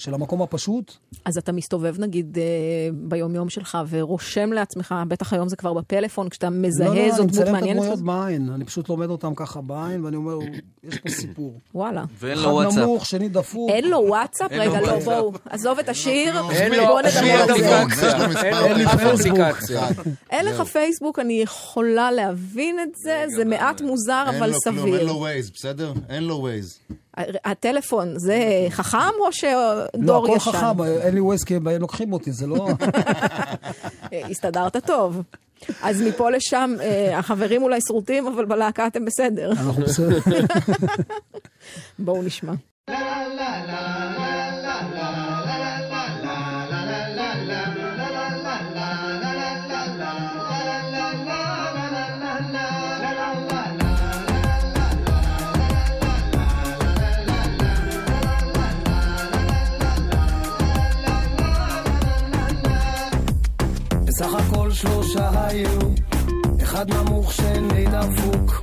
של 0.00 0.14
המקום 0.14 0.42
הפשוט. 0.42 0.92
אז 1.24 1.38
אתה 1.38 1.52
מסתובב 1.52 2.00
נגיד 2.00 2.38
אה, 2.38 2.44
ביומיום 2.92 3.48
שלך 3.48 3.78
ורושם 3.88 4.52
לעצמך, 4.52 4.94
בטח 5.08 5.32
היום 5.32 5.48
זה 5.48 5.56
כבר 5.56 5.72
בפלאפון, 5.72 6.28
כשאתה 6.28 6.50
מזהה 6.50 6.88
לא, 6.88 6.94
לא, 6.94 7.10
זו 7.12 7.22
אני 7.22 7.26
דמות 7.26 7.30
מצלם 7.30 7.46
את 7.46 7.52
מעניינת 7.52 7.82
הדמויות. 7.82 8.00
בעין, 8.24 8.50
אני 8.54 8.64
פשוט 8.64 8.88
לומד 8.88 9.10
אותם 9.10 9.34
ככה 9.34 9.60
בעין, 9.60 10.04
ואני 10.04 10.16
אומר, 10.16 10.38
יש 10.84 10.98
פה 10.98 11.08
סיפור. 11.10 11.52
וואלה. 11.74 12.04
ואין 12.20 12.38
אחד 12.38 12.46
לו 12.46 12.52
וואטסאפ. 12.52 12.78
נמוך, 12.82 13.06
שני 13.06 13.28
דפוק. 13.28 13.70
אין 13.70 13.88
לו 13.90 13.98
וואטסאפ? 14.08 14.50
אין 14.52 14.68
לו 14.68 14.72
רגע, 14.72 14.80
לא. 14.80 14.98
בואו, 14.98 15.32
עזוב 15.50 15.78
את 15.78 15.88
השיר, 15.88 16.34
אין 16.50 16.72
לו 16.72 16.86
בואו 16.86 16.98
אין 16.98 17.06
נדבר 17.06 17.46
לו 17.46 17.52
על 17.52 17.54
זה. 17.58 18.42
אין 18.42 18.88
פייסבוק. 18.88 19.38
אפליקציה. 19.38 19.88
אין 20.30 20.46
לך 20.46 20.60
פייסבוק, 20.62 21.18
אני 21.18 21.32
יכולה 21.42 22.10
להבין 22.12 22.80
את 22.80 22.94
זה, 23.04 23.24
זה 23.36 23.44
מעט 23.44 23.80
מוזר, 23.80 24.24
אין 24.26 24.34
אבל 24.36 24.50
לו 24.50 24.56
כלום, 24.64 24.76
אין 24.76 24.84
סביר. 24.86 25.06
לו 25.06 25.14
ווייז, 25.16 25.50
בסדר? 25.50 25.92
אין 26.08 26.24
לו 26.24 26.34
ווייז. 26.36 26.78
הטלפון 27.44 28.18
זה 28.18 28.66
חכם 28.70 28.98
או 29.20 29.24
לא, 29.24 29.30
שדור 29.30 30.24
הכל 30.24 30.36
ישן? 30.36 30.50
חכם, 30.50 30.82
אין 30.82 31.14
לי 31.14 31.20
ווייז 31.20 31.44
כי 31.44 31.56
הם 31.56 31.68
לוקחים 31.68 32.12
אותי, 32.12 32.32
זה 32.32 32.46
לא... 32.46 32.68
הסתדרת 34.30 34.76
טוב. 34.76 35.22
אז 35.82 36.02
מפה 36.02 36.30
לשם, 36.30 36.74
אה, 36.80 37.18
החברים 37.18 37.62
אולי 37.62 37.78
שרוטים, 37.88 38.26
אבל 38.26 38.44
בלהקה 38.44 38.86
אתם 38.86 39.04
בסדר. 39.04 39.50
אנחנו 39.50 39.82
בסדר. 39.82 40.18
בואו 41.98 42.22
נשמע. 42.22 42.52
בסך 64.20 64.34
הכל 64.34 64.72
שלושה 64.72 65.46
היו, 65.46 65.78
אחד 66.62 66.94
נמוך 66.94 67.32
שני 67.32 67.84
דפוק, 67.86 68.62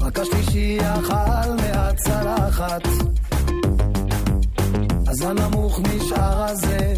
רק 0.00 0.18
השלישי 0.18 0.78
אכל 0.80 1.52
מהצלחת. 1.56 2.82
אז 5.08 5.22
הנמוך 5.22 5.80
נשאר 5.80 6.42
הזה, 6.42 6.94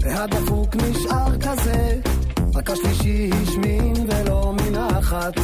והדפוק 0.00 0.76
נשאר 0.76 1.38
כזה, 1.38 1.98
רק 2.54 2.70
השלישי 2.70 3.30
השמין 3.42 3.94
ולא 4.08 4.54
מנחת. 4.62 5.34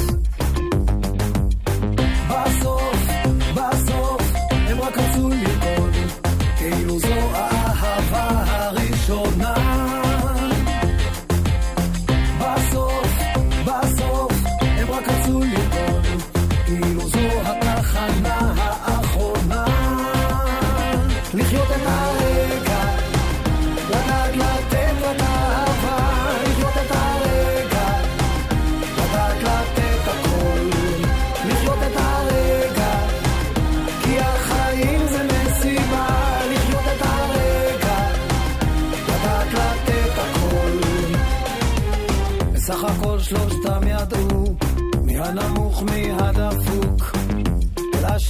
בסוף, 2.28 3.08
בסוף, 3.54 4.22
הם 4.50 4.80
רק 4.80 4.98
רצו 4.98 5.28
לרקוד, 5.28 5.92
כאילו 6.58 6.98
זו 6.98 7.08
האהבה 7.08 7.55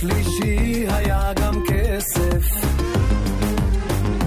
ולשלישי 0.06 0.86
היה 0.88 1.32
גם 1.32 1.54
כסף. 1.68 2.44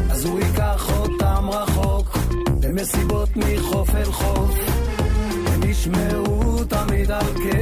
אז 0.10 0.26
הוא 0.26 0.40
ייקח 0.40 0.90
אותם 1.00 1.50
רחוק 1.50 2.18
במסיבות 2.60 3.30
מחוף 3.36 3.96
אל 3.96 4.12
חוף. 4.12 4.56
הם 5.48 5.70
ישמעו 5.70 6.64
תמיד 6.64 7.12
על 7.12 7.34
קצב 7.34 7.59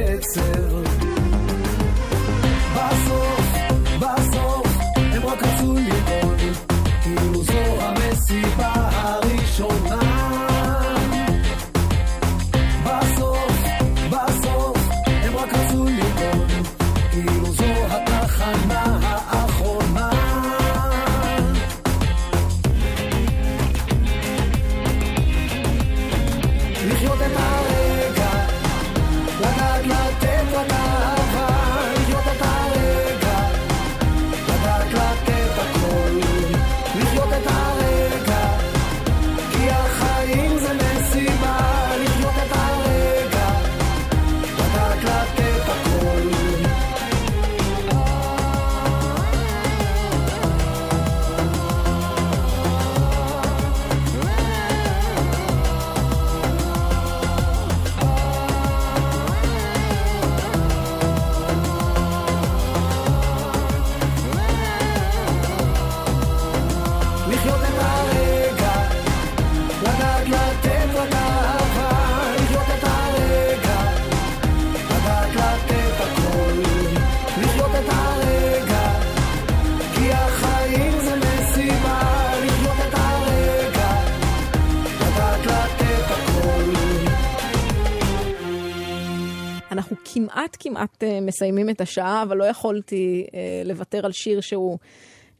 כמעט 90.78 91.04
אה, 91.04 91.20
מסיימים 91.20 91.70
את 91.70 91.80
השעה, 91.80 92.22
אבל 92.22 92.36
לא 92.36 92.44
יכולתי 92.44 93.26
אה, 93.34 93.62
לוותר 93.64 94.06
על 94.06 94.12
שיר 94.12 94.40
שהוא 94.40 94.78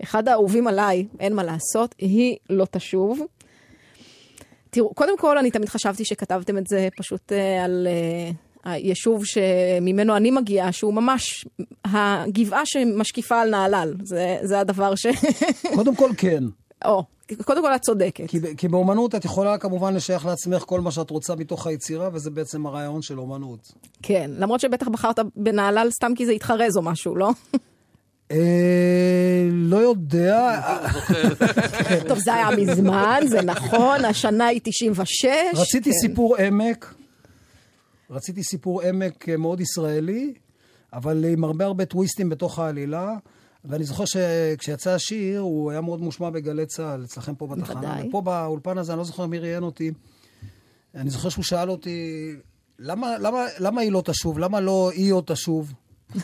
אחד 0.03 0.29
האהובים 0.29 0.67
עליי, 0.67 1.07
אין 1.21 1.35
מה 1.35 1.45
לעשות, 1.45 1.95
היא 1.99 2.37
לא 2.51 2.67
תשוב. 2.71 3.21
תראו, 4.71 4.95
קודם 4.95 5.19
כל, 5.19 5.39
אני 5.39 5.51
תמיד 5.51 5.69
חשבתי 5.69 6.05
שכתבתם 6.05 6.59
את 6.59 6.67
זה 6.67 6.89
פשוט 6.97 7.33
אה, 7.33 7.65
על 7.65 7.89
היישוב 8.65 9.25
שממנו 9.25 10.17
אני 10.17 10.31
מגיעה, 10.31 10.73
שהוא 10.73 10.95
ממש 10.95 11.47
הגבעה 11.85 12.63
שמשקיפה 12.67 13.41
על 13.41 13.51
נהלל. 13.51 13.95
זה, 14.03 14.37
זה 14.43 14.61
הדבר 14.61 14.95
ש... 14.95 15.07
קודם 15.75 15.97
כל 15.97 16.11
כן. 16.17 16.45
או, 16.85 17.05
קודם 17.45 17.63
כל 17.63 17.75
את 17.75 17.83
צודקת. 17.83 18.25
כי, 18.29 18.39
כי 18.57 18.69
באומנות 18.69 19.15
את 19.15 19.25
יכולה 19.25 19.59
כמובן 19.59 19.95
לשייך 19.95 20.27
לעצמך 20.27 20.63
כל 20.63 20.81
מה 20.81 20.91
שאת 20.91 21.11
רוצה 21.11 21.35
מתוך 21.37 21.67
היצירה, 21.67 22.09
וזה 22.13 22.31
בעצם 22.31 22.67
הרעיון 22.67 23.03
של 23.03 23.19
אומנות. 23.19 23.73
כן, 24.03 24.31
למרות 24.39 24.61
שבטח 24.61 24.89
בחרת 24.89 25.19
בנהלל 25.37 25.91
סתם 25.91 26.13
כי 26.17 26.27
זה 26.27 26.33
התחרז 26.33 26.77
או 26.77 26.83
משהו, 26.83 27.17
לא? 27.17 27.31
אה, 28.31 29.49
לא 29.53 29.77
יודע, 29.77 30.61
טוב, 32.09 32.19
זה 32.19 32.35
היה 32.35 32.51
מזמן, 32.51 33.21
זה 33.27 33.43
נכון, 33.43 34.05
השנה 34.05 34.47
היא 34.47 34.61
96. 34.65 35.25
רציתי 35.55 35.91
כן. 35.91 35.97
סיפור 35.97 36.37
עמק, 36.37 36.95
רציתי 38.11 38.43
סיפור 38.43 38.83
עמק 38.83 39.29
אה, 39.29 39.37
מאוד 39.37 39.61
ישראלי, 39.61 40.35
אבל 40.93 41.25
עם 41.25 41.45
הרבה 41.45 41.65
הרבה 41.65 41.85
טוויסטים 41.85 42.29
בתוך 42.29 42.59
העלילה. 42.59 43.15
ואני 43.69 43.85
זוכר 43.85 44.05
שכשיצא 44.05 44.91
השיר, 44.91 45.41
הוא 45.41 45.71
היה 45.71 45.81
מאוד 45.81 46.01
מושמע 46.01 46.31
בגלי 46.31 46.67
צה"ל, 46.67 47.05
אצלכם 47.05 47.35
פה 47.35 47.47
בתחנה. 47.47 47.81
בוודאי. 47.81 48.09
ופה 48.09 48.21
באולפן 48.21 48.79
הזה, 48.79 48.93
אני 48.93 48.99
לא 48.99 49.05
זוכר 49.05 49.27
מי 49.27 49.39
ראיין 49.39 49.63
אותי. 49.63 49.91
אני 50.95 51.11
זוכר 51.11 51.29
שהוא 51.29 51.45
שאל 51.45 51.71
אותי, 51.71 52.31
למה, 52.79 53.19
למה, 53.19 53.47
למה 53.59 53.81
היא 53.81 53.93
לא 53.93 54.03
תשוב? 54.05 54.39
למה 54.39 54.61
לא 54.61 54.91
היא 54.95 55.13
עוד 55.13 55.25
תשוב? 55.27 55.73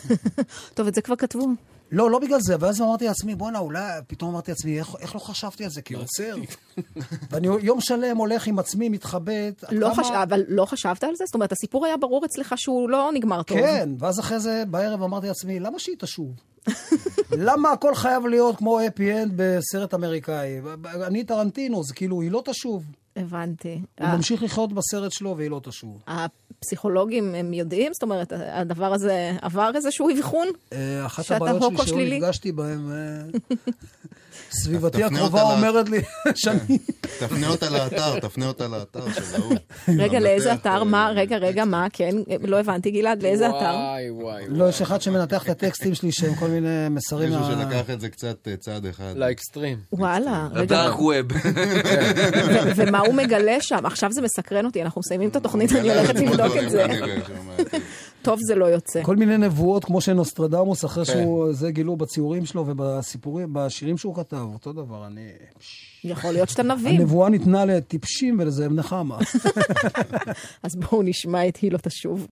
טוב, 0.73 0.87
את 0.87 0.95
זה 0.95 1.01
כבר 1.01 1.15
כתבו. 1.15 1.47
לא, 1.91 2.11
לא 2.11 2.19
בגלל 2.19 2.39
זה, 2.41 2.55
ואז 2.59 2.81
אמרתי 2.81 3.05
לעצמי, 3.07 3.35
בואנה, 3.35 3.59
אולי, 3.59 3.81
פתאום 4.07 4.29
אמרתי 4.31 4.51
לעצמי, 4.51 4.79
איך, 4.79 4.95
איך 4.99 5.15
לא 5.15 5.19
חשבתי 5.19 5.63
על 5.63 5.69
זה 5.69 5.81
כיוצר? 5.81 6.35
ואני 7.31 7.47
יום 7.61 7.81
שלם 7.81 8.17
הולך 8.17 8.47
עם 8.47 8.59
עצמי, 8.59 8.89
מתחבט. 8.89 9.63
לא 9.71 9.93
כמה- 9.93 10.03
חש... 10.03 10.11
אבל 10.23 10.43
לא 10.47 10.65
חשבת 10.65 11.03
על 11.03 11.15
זה? 11.15 11.23
זאת 11.27 11.35
אומרת, 11.35 11.51
הסיפור 11.51 11.85
היה 11.85 11.97
ברור 11.97 12.25
אצלך 12.25 12.53
שהוא 12.57 12.89
לא 12.89 13.11
נגמר 13.13 13.43
טוב. 13.43 13.57
כן, 13.57 13.89
ואז 13.99 14.19
אחרי 14.19 14.39
זה, 14.39 14.63
בערב 14.67 15.03
אמרתי 15.03 15.27
לעצמי, 15.27 15.59
למה 15.59 15.79
שהיא 15.79 15.95
תשוב? 15.99 16.31
למה 17.31 17.71
הכל 17.71 17.95
חייב 17.95 18.25
להיות 18.25 18.55
כמו 18.55 18.79
אפי 18.87 19.13
אנד 19.13 19.31
בסרט 19.35 19.93
אמריקאי? 19.93 20.61
אני 21.07 21.23
טרנטינו, 21.23 21.83
זה 21.83 21.93
כאילו, 21.93 22.21
היא 22.21 22.31
לא 22.31 22.41
תשוב. 22.45 22.83
הבנתי. 23.15 23.81
הוא 23.99 24.07
ממשיך 24.07 24.43
לחיות 24.43 24.73
בסרט 24.73 25.11
שלו 25.11 25.37
והיא 25.37 25.49
לא 25.49 25.61
תשוב. 25.63 26.03
הפסיכולוגים 26.07 27.35
הם 27.35 27.53
יודעים? 27.53 27.91
זאת 27.93 28.03
אומרת, 28.03 28.33
הדבר 28.35 28.93
הזה 28.93 29.31
עבר 29.41 29.71
איזשהו 29.75 30.09
אבחון? 30.09 30.47
אה, 30.73 31.05
אחת 31.05 31.31
הבעיות 31.31 31.73
שלי 31.85 31.87
שלא? 31.87 32.17
נפגשתי 32.17 32.51
בהם, 32.51 32.91
אה, 32.91 33.55
סביבתי 34.51 35.03
הקרובה 35.03 35.41
אומרת 35.41 35.89
לי 35.89 36.01
שאני... 36.35 36.77
תפנה 37.19 37.47
אותה 37.47 37.69
לאתר, 37.69 38.19
תפנה 38.19 38.47
אותה 38.47 38.67
לאתר 38.67 39.11
של 39.11 39.35
ההוא. 39.35 39.55
רגע, 40.03 40.19
לאיזה 40.19 40.53
אתר? 40.53 40.83
מה? 40.83 41.11
רגע, 41.15 41.37
רגע, 41.37 41.65
מה? 41.65 41.87
כן, 41.93 42.15
לא 42.43 42.59
הבנתי, 42.59 42.91
גלעד, 42.91 43.23
לאיזה 43.23 43.49
אתר? 43.49 43.55
וואי, 43.55 44.09
וואי. 44.09 44.43
לא, 44.47 44.69
יש 44.69 44.81
אחד 44.81 45.01
שמנתח 45.01 45.43
את 45.43 45.49
הטקסטים 45.49 45.95
שלי 45.95 46.11
שהם 46.11 46.35
כל 46.35 46.47
מיני 46.47 46.89
מסרים... 46.89 47.29
מישהו 47.29 47.45
שלקח 47.45 47.89
את 47.89 48.01
זה 48.01 48.09
קצת 48.09 48.47
אה, 48.47 48.57
צעד 48.57 48.85
אחד. 48.85 49.13
לאקסטרים. 49.15 49.77
וואלה, 49.93 50.47
רגע, 50.51 50.61
הדארק 50.61 50.99
ווב. 50.99 51.25
ומה 52.75 52.99
הוא 53.05 53.15
מגלה 53.15 53.61
שם? 53.61 53.85
עכשיו 53.85 54.11
זה 54.11 54.21
מסקרן 54.21 54.65
אותי, 54.65 54.81
אנחנו 54.81 54.99
מסיימים 54.99 55.29
את 55.29 55.35
התוכנית, 55.35 55.71
אני 55.71 55.89
הולכת 55.89 56.15
לבדוק 56.15 56.57
את 56.57 56.69
זה. 56.69 56.85
שם, 56.87 57.79
טוב, 58.21 58.39
זה 58.47 58.55
לא 58.55 58.65
יוצא. 58.65 59.03
כל 59.03 59.15
מיני 59.15 59.37
נבואות, 59.37 59.85
כמו 59.85 60.01
שנוסטרדמוס, 60.01 60.85
אחרי 60.85 61.05
כן. 61.05 61.13
שהוא, 61.13 61.53
זה 61.53 61.71
גילו 61.71 61.95
בציורים 61.95 62.45
שלו 62.45 62.67
ובסיפורים, 62.67 63.49
בשירים 63.53 63.97
שהוא 63.97 64.15
כתב, 64.15 64.45
אותו 64.53 64.73
דבר, 64.73 65.07
אני... 65.07 65.27
יכול 66.03 66.31
להיות 66.31 66.49
שאתה 66.49 66.63
נביא. 66.63 66.91
הנבואה 66.91 67.29
ניתנה 67.29 67.65
לטיפשים 67.65 68.39
ולזאב 68.39 68.71
נחמה. 68.71 69.17
אז 70.63 70.75
בואו 70.75 71.03
נשמע 71.03 71.47
את 71.47 71.57
היא 71.57 71.71
לא 71.71 71.77
תשוב. 71.77 72.27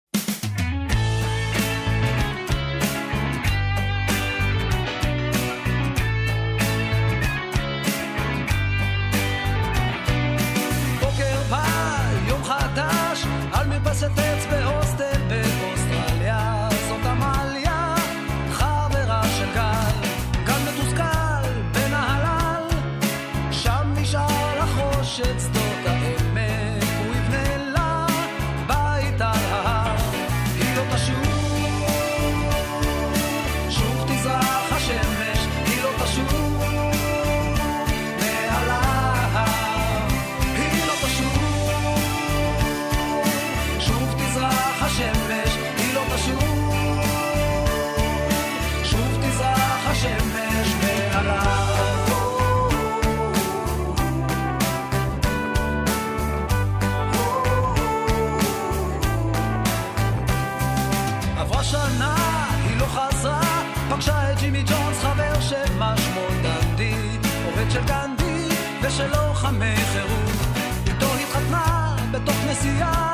לוחמי 69.53 69.75
חירות. 69.75 70.31
איתו 70.87 71.05
התחתנה 71.05 71.95
בתוך 72.11 72.35
נסיעה, 72.49 73.12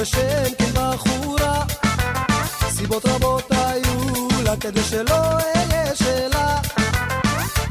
בשם 0.00 0.54
כן 0.58 0.72
בחורה. 0.74 1.64
סיבות 2.70 3.06
רבות 3.06 3.44
היו 3.50 4.28
לה 4.44 4.56
כדי 4.56 4.82
שלא 4.82 5.14
אהיה 5.14 5.96
שלה. 5.96 6.58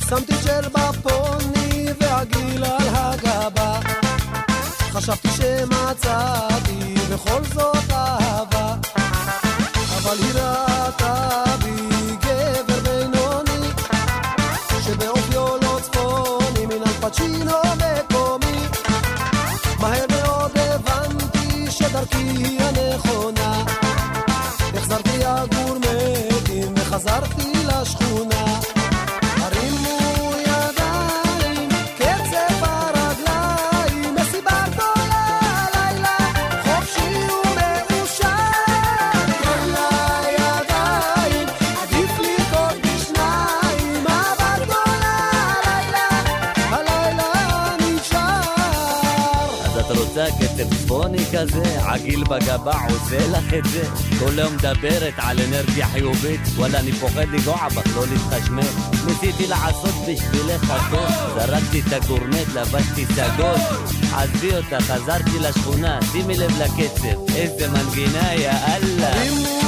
שמתי 0.10 0.34
ג'ל 0.46 0.70
בפוני 0.70 1.86
והגיל 2.00 2.64
על 2.64 2.88
הגבה. 2.94 3.80
חשבתי 4.92 5.28
שמצאתי 5.28 6.96
בכל 7.14 7.44
זאת 7.54 7.92
אהבה. 7.92 8.76
אבל 9.98 10.18
היא 10.20 10.34
ראתה 10.34 11.44
בי 11.64 12.16
גבר 12.22 12.80
בינוני 12.84 13.70
שבאופיו 14.86 15.58
לא 15.62 15.80
צפוני 15.82 16.66
מן 16.66 16.82
אלפצ'ינו 16.88 17.69
כזה? 51.40 51.90
עגיל 51.92 52.24
בגבה 52.24 52.74
עושה 52.90 53.28
לך 53.28 53.54
את 53.54 53.66
זה? 53.66 53.84
כל 54.20 54.40
היום 54.40 54.54
מדברת 54.56 55.14
על 55.18 55.38
אנרגיה 55.48 55.88
חיובית. 55.88 56.40
וואלה 56.56 56.80
אני 56.80 56.92
פוחד 56.92 57.28
לגוע 57.32 57.68
בך, 57.76 57.96
לא 57.96 58.04
להתחשמל. 58.08 58.64
ניסיתי 59.06 59.48
לעשות 59.48 59.96
בשבילך 60.08 60.70
הכל 60.70 61.40
זרקתי 61.40 61.80
את 61.80 61.94
הגורנט, 61.94 62.48
לבשתי 62.56 63.06
סגול 63.06 63.56
עזבי 64.16 64.56
אותה, 64.56 64.80
חזרתי 64.80 65.40
לשכונה. 65.40 66.00
שימי 66.12 66.38
לב 66.38 66.52
לקצב. 66.62 67.36
איזה 67.36 67.68
מנגינה 67.68 68.34
יא 68.34 68.52
אללה 68.52 69.59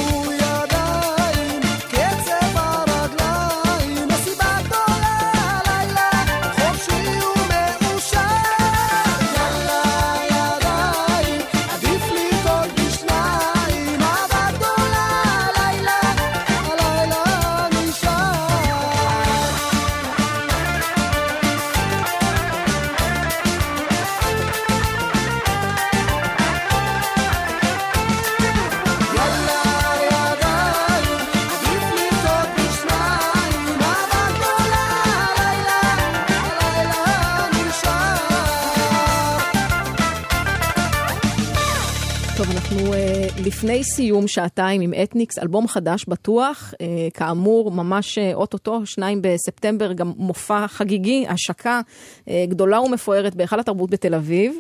לפני 43.52 43.84
סיום 43.84 44.28
שעתיים 44.28 44.82
עם 44.82 44.93
אתניקס, 45.04 45.39
אלבום 45.39 45.68
חדש 45.68 46.06
בטוח, 46.08 46.74
uh, 46.74 46.78
כאמור, 47.14 47.72
ממש 47.72 48.18
uh, 48.18 48.22
אוטוטו, 48.34 48.86
שניים 48.86 49.22
בספטמבר, 49.22 49.93
גם 49.93 50.14
מופע 50.18 50.68
חגיגי, 50.68 51.26
השקה 51.28 51.82
uh, 52.20 52.30
גדולה 52.47 52.82
ומפוארת 52.82 53.36
בהיכל 53.36 53.60
התרבות 53.60 53.89
בתל 53.89 54.16
אביב. 54.16 54.56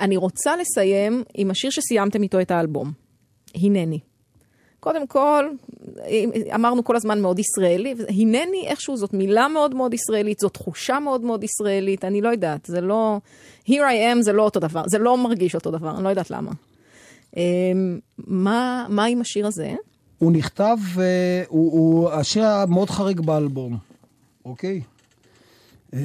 אני 0.00 0.16
רוצה 0.16 0.56
לסיים 0.56 1.22
עם 1.34 1.50
השיר 1.50 1.70
שסיימתם 1.70 2.22
איתו 2.22 2.40
את 2.40 2.50
האלבום, 2.50 2.92
הנני. 3.54 3.98
קודם 4.80 5.06
כל, 5.06 5.48
אמרנו 6.54 6.84
כל 6.84 6.96
הזמן 6.96 7.20
מאוד 7.20 7.38
ישראלי, 7.38 7.94
הנני 8.08 8.66
איכשהו 8.66 8.96
זאת 8.96 9.14
מילה 9.14 9.48
מאוד 9.48 9.74
מאוד 9.74 9.94
ישראלית, 9.94 10.38
זאת 10.38 10.54
תחושה 10.54 10.98
מאוד 11.00 11.20
מאוד 11.20 11.44
ישראלית, 11.44 12.04
אני 12.04 12.20
לא 12.20 12.28
יודעת, 12.28 12.66
זה 12.66 12.80
לא... 12.80 13.18
Here 13.68 13.70
I 13.70 14.14
am 14.14 14.22
זה 14.22 14.32
לא 14.32 14.42
אותו 14.42 14.60
דבר, 14.60 14.82
זה 14.86 14.98
לא 14.98 15.18
מרגיש 15.18 15.54
אותו 15.54 15.70
דבר, 15.70 15.90
אני 15.90 16.04
לא 16.04 16.08
יודעת 16.08 16.30
למה. 16.30 16.50
אמ, 17.36 17.98
מה, 18.18 18.86
מה 18.88 19.04
עם 19.04 19.20
השיר 19.20 19.46
הזה? 19.46 19.74
הוא 20.18 20.32
נכתב, 20.32 20.76
אה, 20.98 21.42
הוא, 21.48 21.72
הוא 21.72 22.10
השיר 22.10 22.42
היה 22.44 22.66
מאוד 22.66 22.90
חריג 22.90 23.20
באלבום, 23.20 23.76
אוקיי? 24.44 24.80
אה, 25.94 26.00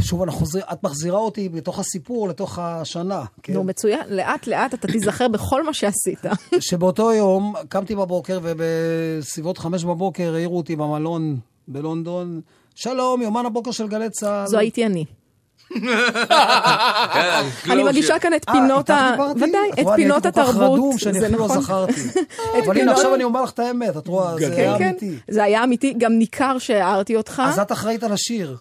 שוב, 0.00 0.22
אנחנו 0.22 0.38
חוזרים, 0.38 0.64
את 0.72 0.82
מחזירה 0.82 1.18
אותי 1.18 1.48
בתוך 1.48 1.78
הסיפור 1.78 2.28
לתוך 2.28 2.58
השנה, 2.58 3.24
כן? 3.42 3.52
נו, 3.52 3.64
מצוין, 3.64 4.00
לאט 4.08 4.46
לאט 4.46 4.74
אתה 4.74 4.88
תיזכר 4.88 5.28
בכל 5.28 5.64
מה 5.64 5.74
שעשית. 5.74 6.24
שבאותו 6.60 7.12
יום 7.12 7.54
קמתי 7.68 7.94
בבוקר, 7.94 8.40
ובסביבות 8.42 9.58
חמש 9.58 9.84
בבוקר 9.84 10.34
העירו 10.34 10.56
אותי 10.56 10.76
במלון 10.76 11.38
בלונדון, 11.68 12.40
שלום, 12.74 13.22
יומן 13.22 13.46
הבוקר 13.46 13.70
של 13.70 13.88
גלי 13.88 14.10
צה"ל. 14.10 14.46
זו 14.46 14.58
הייתי 14.58 14.86
אני. 14.86 15.04
כן, 17.64 17.70
אני. 17.70 17.84
מגישה 17.84 18.18
כאן 18.18 18.34
את 18.34 18.44
אה, 18.48 18.52
פינות 18.54 18.90
ה... 18.90 19.14
ודאי, 19.36 19.48
את 19.72 19.78
את 19.78 19.84
רואה, 19.84 19.94
אני 19.94 20.02
פינות 20.02 20.24
הייתי 20.26 20.38
כל 20.40 20.44
כך 20.44 20.48
התרבות. 20.48 20.72
רדום 20.78 20.98
שאני 20.98 21.18
אפילו 21.18 21.38
לא 21.38 21.44
נכון. 21.44 21.60
זכרתי. 21.62 21.92
אבל 22.52 22.58
הנה 22.58 22.72
פינות- 22.74 22.96
עכשיו 22.96 23.14
אני 23.14 23.24
אומר 23.24 23.42
לך 23.42 23.50
את 23.50 23.58
האמת, 23.58 23.96
את 23.96 24.06
רואה, 24.06 24.36
זה 24.38 24.54
היה 24.56 24.78
כן, 24.78 24.84
אמיתי. 24.84 25.16
זה 25.28 25.42
היה 25.44 25.64
אמיתי, 25.64 25.94
גם 25.98 26.12
ניכר 26.12 26.58
שהערתי 26.58 27.16
אותך. 27.16 27.42
אז 27.46 27.58
את 27.58 27.72
אחראית 27.72 28.02
על 28.04 28.12
השיר. 28.12 28.56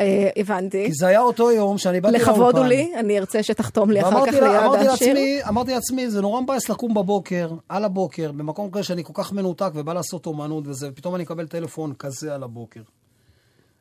אה, 0.00 0.28
הבנתי. 0.36 0.84
כי 0.86 0.92
זה 0.92 1.06
היה 1.06 1.20
אותו 1.20 1.50
יום 1.50 1.78
שאני 1.78 2.00
באתי 2.00 2.12
לאולפן. 2.14 2.32
לכבוד 2.32 2.56
הוא 2.58 2.66
לי, 2.66 2.92
אני 2.96 3.18
ארצה 3.18 3.42
שתחתום 3.42 3.90
לי 3.90 4.00
אחר 4.00 4.26
כך 4.26 4.32
ליד 4.32 4.42
אמרתי 4.42 4.88
השיר. 4.88 5.16
אמרתי 5.48 5.72
לעצמי, 5.74 6.10
זה 6.10 6.20
נורא 6.20 6.40
מבאס 6.40 6.68
לקום 6.68 6.94
בבוקר, 6.94 7.50
על 7.68 7.84
הבוקר, 7.84 8.32
במקום 8.32 8.70
כזה 8.70 8.82
שאני 8.82 9.04
כל 9.04 9.12
כך 9.14 9.32
מנותק 9.32 9.70
ובא 9.74 9.92
לעשות 9.92 10.26
אומנות 10.26 10.64
וזה, 10.66 10.88
ופתאום 10.92 11.14
אני 11.14 11.24
אקבל 11.24 11.46
טלפון 11.46 11.92
כזה 11.98 12.34
על 12.34 12.42
הבוקר. 12.42 12.80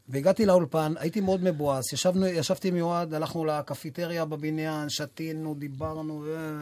והגעתי 0.10 0.46
לאולפן, 0.46 0.94
הייתי 0.98 1.22
מאוד 1.22 1.44
מבואס, 1.44 1.94
ישבנו, 1.94 2.28
ישבתי 2.28 2.68
עם 2.68 2.76
יועד, 2.76 3.14
הלכנו 3.14 3.46
לקפיטריה 3.46 4.26
בבניין, 4.26 4.90
שתינו, 4.90 5.56
דיברנו, 5.56 6.22
ו... 6.26 6.58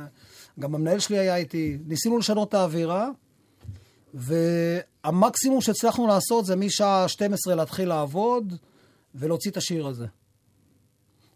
גם 0.60 0.76
המנהל 0.76 1.00
שלי 1.00 1.18
היה 1.20 1.36
איתי, 1.36 1.78
ניסינו 1.88 2.18
לשנות 2.18 2.50
את 2.50 2.54
האווירה, 2.54 3.10
והמקסימום 4.14 5.62
שהצלחנו 5.62 6.08
לעשות 6.08 6.46
זה 6.46 6.56
משעה 6.56 7.08
12 7.08 7.56
להתחיל 7.56 7.90
לעבוד 7.90 8.54
ולהוציא 9.16 9.52
את 9.52 9.58
השיר 9.58 9.88
הזה. 9.88 10.06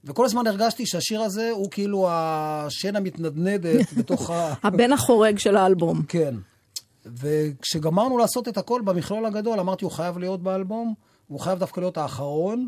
וכל 0.03 0.25
הזמן 0.25 0.47
הרגשתי 0.47 0.85
שהשיר 0.85 1.21
הזה 1.21 1.49
הוא 1.51 1.71
כאילו 1.71 2.07
השן 2.11 2.95
המתנדנדת 2.95 3.93
בתוך 3.97 4.29
ה... 4.29 4.53
הבן 4.63 4.93
החורג 4.93 5.37
של 5.37 5.57
האלבום. 5.57 6.03
כן. 6.07 6.35
וכשגמרנו 7.05 8.17
לעשות 8.17 8.47
את 8.47 8.57
הכל 8.57 8.81
במכלול 8.85 9.25
הגדול, 9.25 9.59
אמרתי, 9.59 9.85
הוא 9.85 9.91
חייב 9.91 10.17
להיות 10.17 10.43
באלבום, 10.43 10.93
הוא 11.29 11.39
חייב 11.39 11.59
דווקא 11.59 11.79
להיות 11.79 11.97
האחרון, 11.97 12.67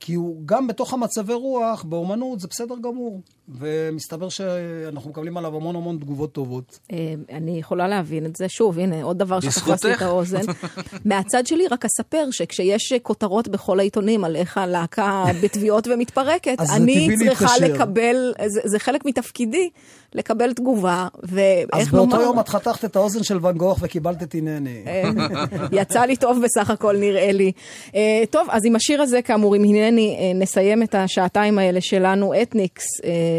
כי 0.00 0.14
הוא 0.14 0.42
גם 0.46 0.66
בתוך 0.66 0.94
המצבי 0.94 1.32
רוח, 1.32 1.82
באומנות, 1.82 2.40
זה 2.40 2.48
בסדר 2.48 2.74
גמור. 2.82 3.20
ומסתבר 3.48 4.28
שאנחנו 4.28 5.10
מקבלים 5.10 5.36
עליו 5.36 5.56
המון 5.56 5.76
המון 5.76 5.98
תגובות 5.98 6.32
טובות. 6.32 6.78
אה, 6.92 7.14
אני 7.32 7.58
יכולה 7.58 7.88
להבין 7.88 8.26
את 8.26 8.36
זה. 8.36 8.48
שוב, 8.48 8.78
הנה, 8.78 9.02
עוד 9.02 9.18
דבר 9.18 9.40
שתפס 9.40 9.84
לי. 9.84 9.94
את 9.94 10.02
האוזן. 10.02 10.40
מהצד 11.04 11.46
שלי 11.46 11.66
רק 11.66 11.84
אספר 11.84 12.30
שכשיש 12.30 12.92
כותרות 13.02 13.48
בכל 13.48 13.80
העיתונים 13.80 14.24
על 14.24 14.36
איך 14.36 14.58
הלהקה 14.58 15.24
בתביעות 15.42 15.86
ומתפרקת, 15.86 16.58
אני 16.74 17.08
צריכה. 17.18 17.58
לקבל, 17.60 18.32
זה, 18.46 18.60
זה 18.64 18.78
חלק 18.78 19.04
מתפקידי, 19.04 19.70
לקבל 20.14 20.52
תגובה, 20.52 21.08
אז 21.22 21.28
ואיך 21.32 21.92
באותו 21.92 22.10
נאמר, 22.10 22.22
יום 22.22 22.40
את 22.40 22.48
חתכת 22.48 22.84
את 22.84 22.96
האוזן 22.96 23.22
של 23.22 23.38
ואן 23.42 23.56
גוך 23.56 23.78
וקיבלת 23.82 24.22
את 24.22 24.34
הנני. 24.34 24.82
אה, 24.86 25.02
יצא 25.80 26.00
לי 26.00 26.16
טוב 26.16 26.42
בסך 26.44 26.70
הכל, 26.70 26.96
נראה 26.96 27.32
לי. 27.32 27.52
אה, 27.94 28.22
טוב, 28.30 28.48
אז 28.50 28.64
עם 28.64 28.76
השיר 28.76 29.02
הזה, 29.02 29.22
כאמור, 29.22 29.54
עם 29.54 29.64
הנני, 29.64 30.16
אה, 30.20 30.38
נסיים 30.38 30.82
את 30.82 30.94
השעתיים 30.94 31.58
האלה 31.58 31.80
שלנו, 31.80 32.42
אתניקס, 32.42 32.84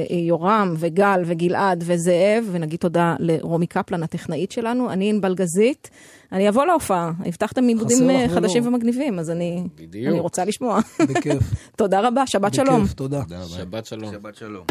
יורם 0.09 0.73
וגל 0.77 1.21
וגלעד 1.25 1.83
וזאב, 1.87 2.49
ונגיד 2.51 2.79
תודה 2.79 3.15
לרומי 3.19 3.67
קפלן, 3.67 4.03
הטכנאית 4.03 4.51
שלנו. 4.51 4.91
אני 4.91 5.09
ענבל 5.09 5.35
גזית. 5.35 5.89
אני 6.31 6.49
אבוא 6.49 6.65
להופעה, 6.65 7.11
הבטחתם 7.25 7.67
עיבודים 7.67 8.09
אה. 8.09 8.25
חדשים 8.35 8.67
ומגניבים, 8.67 9.19
אז 9.19 9.29
אני 9.29 9.63
בדיוק. 9.75 10.07
אני 10.07 10.19
רוצה 10.19 10.45
לשמוע. 10.45 10.79
בכיף. 10.99 11.43
תודה 11.77 12.07
רבה, 12.07 12.27
שבת 12.27 12.53
שלום. 12.53 12.83
בכיף, 12.83 12.93
תודה. 12.93 13.21
שבת 13.47 13.85
שלום. 13.85 14.65